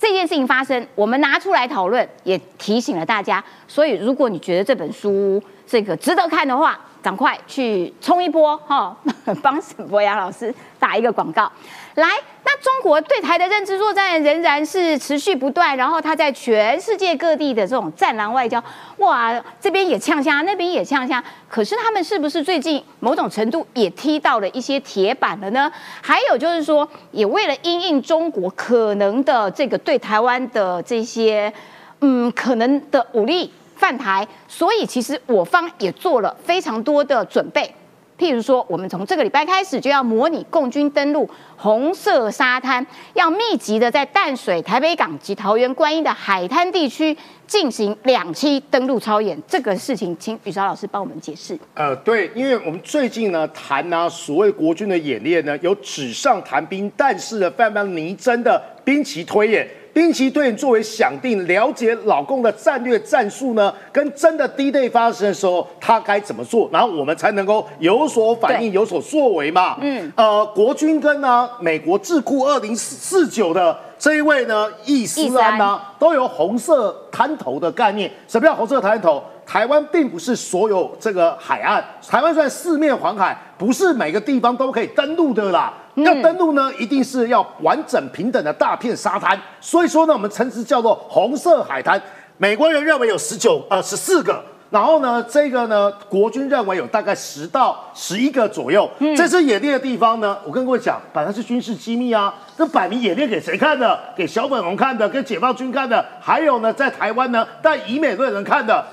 [0.00, 3.44] 这件事情发生，我们拿出来讨论，也提醒了大家。
[3.68, 8.96] 所以如果你觉得这本书这个值得看的话，赶快去冲一波哈，
[9.42, 11.52] 帮沈博阳老师打一个广告。
[11.96, 12.08] 来，
[12.44, 18.62] 那中国对台的认知作战仍然是持续不断，然后他在全世界各地的这种战狼外交，
[18.98, 25.70] 哇，这边也呛虾，那边也呛虾，可是他们是不是最近某种程度也踢到了一些铁板了呢？
[26.00, 31.52] 还有就是说，也为了因应中国可能的这个对台湾的这些
[32.00, 37.74] 嗯可能的武力犯台，所以其实我方也做了非常多的准备。
[38.20, 47.16] 譬如说，我们从这个礼拜开始就要模拟共军登陆红色沙滩，要密集的在淡水、台北港及桃园观音的海滩地区
[47.46, 49.42] 进行两栖登陆操演。
[49.48, 51.58] 这个事情，请宇超老师帮我们解释。
[51.72, 59.66] 呃，对，因为我们最近呢谈呢所谓国军的演练呢，有纸上谈兵，但是呢非常拟真的兵棋推演。
[59.92, 69.76] 兵棋推演作为想定了解老公的战略战术呢，跟真的低队发生的时候，他该怎么做，然后我们才能够有所反应、有所作为嘛。
[69.80, 78.10] 嗯，呃，国军跟呢美国智库二零四九的这一位呢易思安呢，都有红色滩头的概念。
[78.28, 79.22] 什么叫红色滩头？
[79.44, 85.74] 台湾并不是所有这个海岸，台湾虽然四面环海，不是每个地方都可以登陆的啦。
[86.04, 92.00] 要登陆呢，一定是要完整平等的大片沙滩，所以说呢，我们称之叫做红色海滩。
[92.36, 98.88] 美国人认为有十九呃十四个，然后呢，这个呢，国军认为有大概十到十一个左右。
[99.16, 103.98] 这次演练的地方呢，我跟各位讲，本来是军事机密啊，这摆明演练给谁看的？
[104.16, 108.84] 给小粉红看的，给解放军看的，还有呢，在台湾呢，带以美论人看的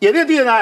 [0.00, 0.52] 演练地呢。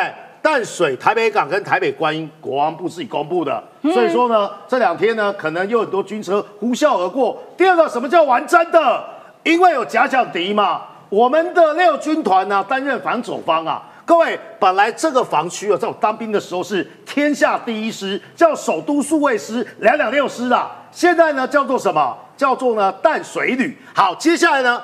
[0.40, 7.42] 淡水、台北港跟台北观音，国防部自己公布的，所以说呢，这两天呢，可能有很多军车呼啸而过。
[7.56, 9.04] 第二个，什么叫玩真的？
[9.42, 10.82] 因为有假想敌嘛。
[11.08, 13.82] 我们的六军团呢，担任防守方啊。
[14.04, 20.70] 各位，本来这个防区啊，在我当兵的时候是天下第一师，叫首都数卫师两两六师啊。
[20.90, 22.16] 现在呢，叫做什么？
[22.36, 23.76] 叫做呢淡水旅。
[23.94, 24.80] 好，接下来呢，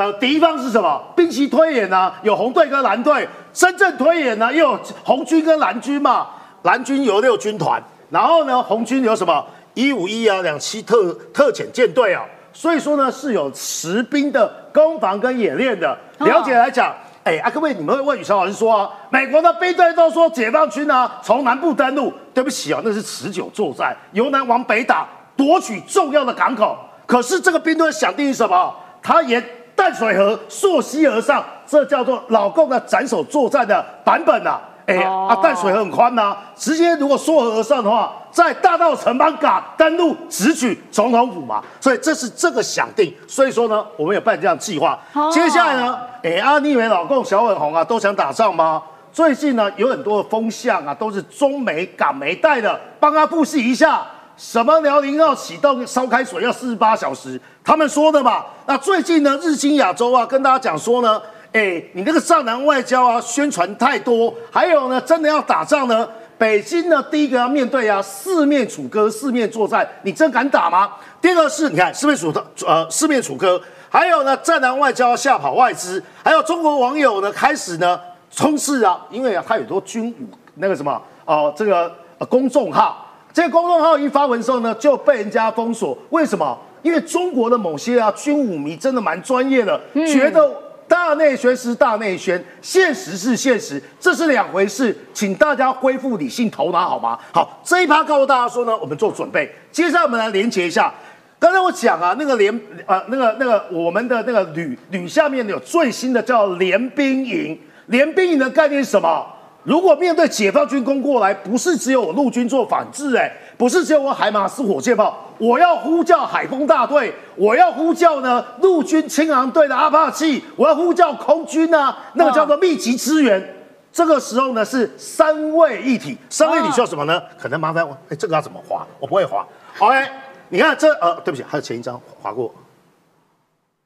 [0.00, 0.98] 呃，敌方是什么？
[1.14, 3.28] 兵棋推演呢，有红队跟蓝队。
[3.52, 6.26] 深圳推演呢，又有红军跟蓝军嘛，
[6.62, 9.44] 蓝军有六军团，然后呢，红军有什么
[9.74, 15.94] 一五一啊，两栖特特遣舰队啊，所以说呢是有实兵的攻防跟演练的。
[16.20, 26.78] 了解来讲，哎，啊各位，你们会问宇超老师说啊，美国的兵队都说解放军呢从南部登陆，对不起啊，那是持久作战，由南往北打，夺取重要的港口。
[27.04, 28.74] 可是这个兵队想定义什么？
[29.02, 29.42] 他沿
[29.80, 31.42] 淡水河溯溪而上。
[31.66, 44.98] 这叫做老共的斩首作战的版本呐，哎啊，淡水河很宽呐，直接如果溯河而上的话，在大道城邦港登陆直取总统府嘛，所以这是这个想定，所以说呢，我们有办这样计划。
[45.32, 48.82] 接下来呢，哎啊，你以为老共小粉红啊都想打仗吗？
[49.12, 54.04] 最近呢，有很多的风向啊，都是中美港媒带的，帮他复习一下。
[54.40, 58.46] 什么辽宁号启动烧开水要四十八小时，他们说的嘛。
[58.64, 61.20] 那最近呢，日新亚洲啊，跟大家讲说呢。
[61.52, 64.32] 哎，你那个战南外交啊，宣传太多。
[64.50, 70.92] 还有呢，真的要打仗呢，北京呢，第一个要面对啊，四面楚歌，四面作战，你真敢打吗？
[71.20, 73.60] 第二个是，你看四面楚歌，呃，四面楚歌。
[73.90, 81.92] 还有呢，战南外交吓跑外资，还有中国网友呢，开始呢冲刺啊，因为啊，他有多军武那个什么哦，这个
[82.28, 85.96] 公众号，这个公众号一发文之后呢，就被人家封锁。
[86.10, 86.58] 为什么？
[86.82, 90.50] 因为中国的某些啊军武迷真的蛮专业的，觉得。
[90.90, 97.16] 大内宣是大内宣，现实是现实，这是两回事，请大家恢复理性头脑好吗？
[97.32, 99.48] 好，这一趴告诉大家说呢，我们做准备。
[99.70, 100.92] 接下来我们来连接一下，
[101.38, 102.52] 刚才我讲啊，那个连
[102.86, 107.56] 呃那个那个我们的那个旅旅下面有最新的叫联兵营，
[107.86, 109.24] 联兵营的概念是什么？
[109.62, 123.56] 如果面对解放军攻过来，不是只有我陆军做反制，哎，不是只有我海马斯火箭炮，我要呼叫海风大队，我要呼叫呢陆军轻航队的阿帕奇，我要呼叫空军啊，那个叫做密集支援。
[123.92, 127.22] 这个时候呢是三位一体，三位一体需要什么呢？
[127.38, 128.86] 可能麻烦我，哎，这个要怎么划？
[128.98, 129.46] 我不会划。
[129.78, 130.08] OK，
[130.48, 132.54] 你看这呃，对不起，还有前一张划过，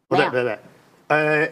[0.06, 0.58] 不对不对不对，
[1.08, 1.48] 呃，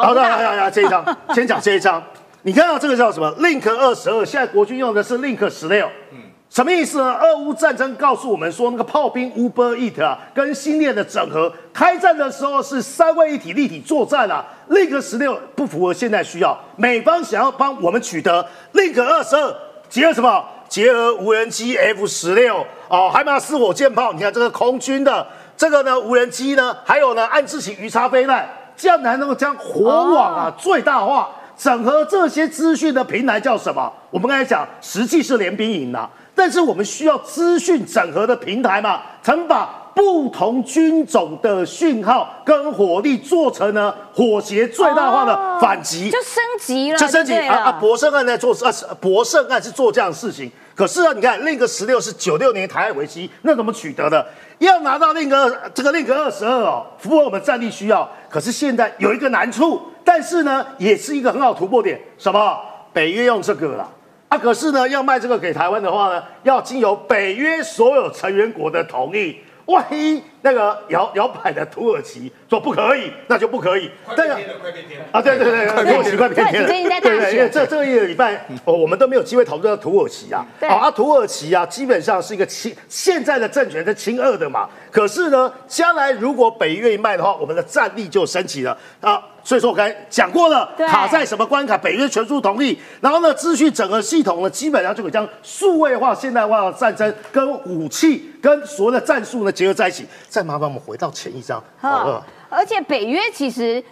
[0.00, 2.02] 好的，好好这一张， 先讲这一张。
[2.44, 5.88] 你看到这个叫什么？Link 二十二，现在国军用的是 Link 十六。
[6.10, 6.18] 嗯，
[6.50, 7.14] 什么意思呢？
[7.14, 14.44] 俄乌战争告诉我们说，那个炮兵 Uber Eat 啊，跟星链的整合，开战的时候是三位一体立体作战啊。
[14.70, 19.54] Link 十六不符合现在需要，美方想要帮我们取得 Link 二十二，
[19.88, 20.44] 结合什么？
[20.68, 24.12] 结合无人机 F 十六哦，海马斯火箭炮。
[24.12, 25.24] 你看这个空军的
[25.56, 31.30] 这个呢，无人机呢，还有呢，暗自型鱼叉飞弹，这样才能够将火网啊最大化。
[31.62, 33.92] 整合这些资讯的平台叫什么？
[34.10, 47.72] 我们刚才讲，实际是联兵营呐，但是我们需要资讯整合的平台嘛，曾把不同军种的讯号跟火力做成呢火协最大化的反击，就升级了，就升级啊啊！
[47.80, 50.50] 博胜案在做啊，博胜案是做这样的事情。
[50.74, 54.26] 可是啊，你看另一个十六是九六年台海危机，那怎么取得的？
[54.58, 58.10] 要拿到另一个这个另一个二十二哦，符合我们战力需要。
[58.28, 59.80] 可是现在有一个难处。
[60.04, 62.00] 但是呢，也是一个很好突破点。
[62.18, 62.58] 什么？
[62.92, 63.90] 北约用这个了
[64.28, 69.38] 啊，可是呢，要卖这个给台湾的话呢，要经由北约所有成员国的同意。
[69.66, 73.90] 万一那个摇摇摆的土耳其说不可以，那就不可以。
[74.16, 75.22] 这个快变天了啊！
[75.22, 76.68] 对对对，土耳其快变天了。
[76.68, 78.34] 对对，因为这这个一个礼拜，
[78.64, 80.44] 哦，我们都没有机会讨论到土耳其啊。
[80.60, 84.68] 对啊，土耳其啊，基本上是一个亲现在的政权是亲俄的嘛。
[84.90, 89.22] 可是呢，将来如果北约一卖的话，我们的战力就升级了啊。
[89.44, 100.06] 所以说我刚才讲过了，卡在什么关卡，北约全数同意，然后呢，资讯整合系统呢，基本上就可以将数位化、现代化的战争跟武器跟所谓的战术呢结合在一起。
[100.32, 103.84] 再麻烦我们回到前一张，好，而且北约其实。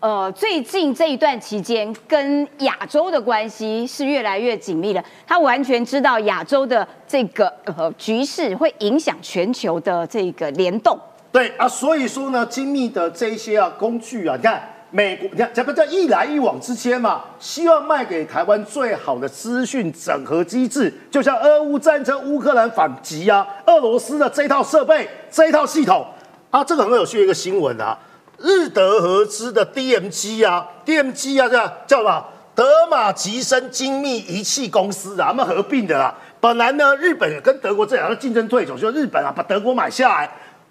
[0.00, 5.02] 呃，最近这一段期间，跟亚洲的关系是越来越紧密了。
[5.26, 10.98] 他完全知道亚洲的这个呃局势会影响全球的这个联动。
[11.32, 26.06] 对啊，所以说呢，精密的这一些啊工具啊，你看美国，你看咱们在一来一往之间嘛，希望卖给台湾最好的资讯整合机制，就像俄乌战争、乌克兰反击啊，俄罗斯的这套设备、这一套系统
[26.50, 27.98] 啊，这个很有趣的一个新闻啊。
[28.38, 32.24] 日德合资的 DMG 啊，DMG 啊，叫叫什么？
[32.54, 36.14] 德马吉森精密仪器公司啊，他们合并的啦。
[36.38, 40.30] 本来呢，日本跟德国这两个竞争对手，就日本啊，把德国买下来。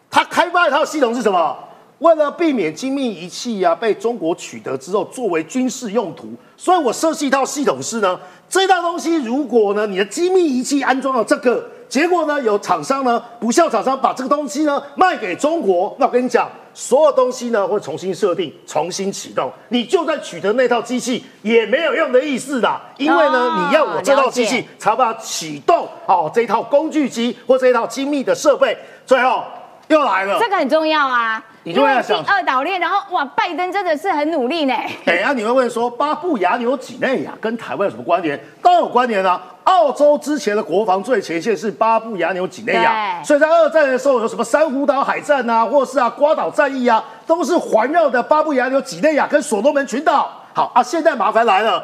[0.09, 1.57] 他开发一套系统是什么？
[2.03, 16.49] 为了避免精密仪器啊被中国取得之后作为军事用途，所以我设计一套系统是呢，这套东西如果呢你的精密仪器安装了这个，结果呢有厂商呢不孝厂商把这个东西呢卖给中国，那我跟你讲。
[16.75, 28.75] 所有东西呢会重新设定、重新启动，你就算取得那套机器也没有用的意思的，因为呢，你要我这套机器才把它启动，哦，这套工具机或这一套精密的设备，
[29.05, 29.43] 最后
[29.87, 31.45] 又来了，这个很重要啊。
[31.63, 34.75] 你就要想二岛链，然后哇，拜登真的是很努力呢。
[35.05, 38.39] 等 下你会问说，巴布亚纽几内亚跟台湾有什么关联？
[38.61, 39.41] 当然有关联啊。
[39.63, 50.29] 澳洲之前的国防最前线是巴布亚纽几内亚，所以在二战的时候有什么珊瑚岛海战啊，或是啊瓜岛战役啊，都是环绕的巴布亚纽几内亚跟所罗门群岛。
[50.53, 51.81] 好啊，现在麻烦来了，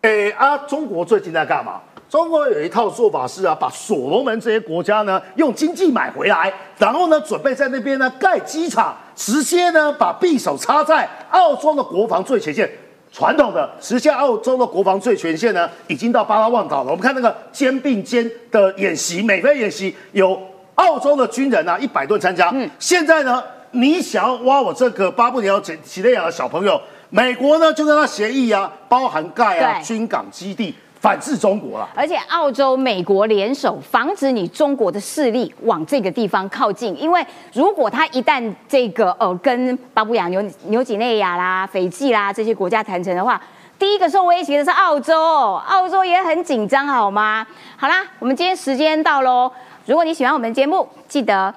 [0.00, 1.78] 哎啊，中国最近在干嘛？
[2.08, 12.70] 中国有一套做法是啊，把所罗门这些国家呢用经济买回来，然后呢准备在那边呢盖机场，直接呢把匕首插在澳洲的国防最前线。
[13.10, 16.90] 传统的实现澳洲的国防最前线呢，已经到巴拉望岛了。
[16.90, 20.36] 我们看那个肩并肩的演习，美菲演习有
[20.74, 22.50] 澳洲的军人啊一百吨参加。
[22.52, 23.40] 嗯，现在呢，
[23.70, 30.74] 你想要挖我这个巴布尼亚几几内亚的小朋友，美国呢就跟他协议啊，包含盖啊军港基地。
[31.04, 36.98] 反制中国了，而且澳洲、美国联手，防止你中国的势力往这个地方靠近。
[36.98, 43.38] 因为如果他一旦这个呃跟巴布亚纽纽几内亚啦、斐济啦这些国家谈成的话，
[43.78, 47.46] 第一个受威胁的是澳洲，澳洲也很紧张，好吗？
[47.76, 49.52] 好啦，我们今天时间到喽。
[49.84, 51.54] 如果你喜欢我们节目，记得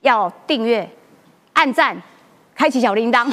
[0.00, 0.88] 要订阅、
[1.52, 1.94] 按赞。
[2.56, 3.32] 开启小铃铛， 哇，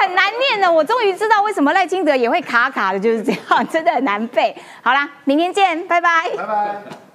[0.00, 0.70] 很难念的。
[0.70, 4.56] 我终于知道为什么赖清德也会卡卡的，就是这样，真的很难背。
[4.82, 7.09] 好啦，明天见，拜拜，拜拜。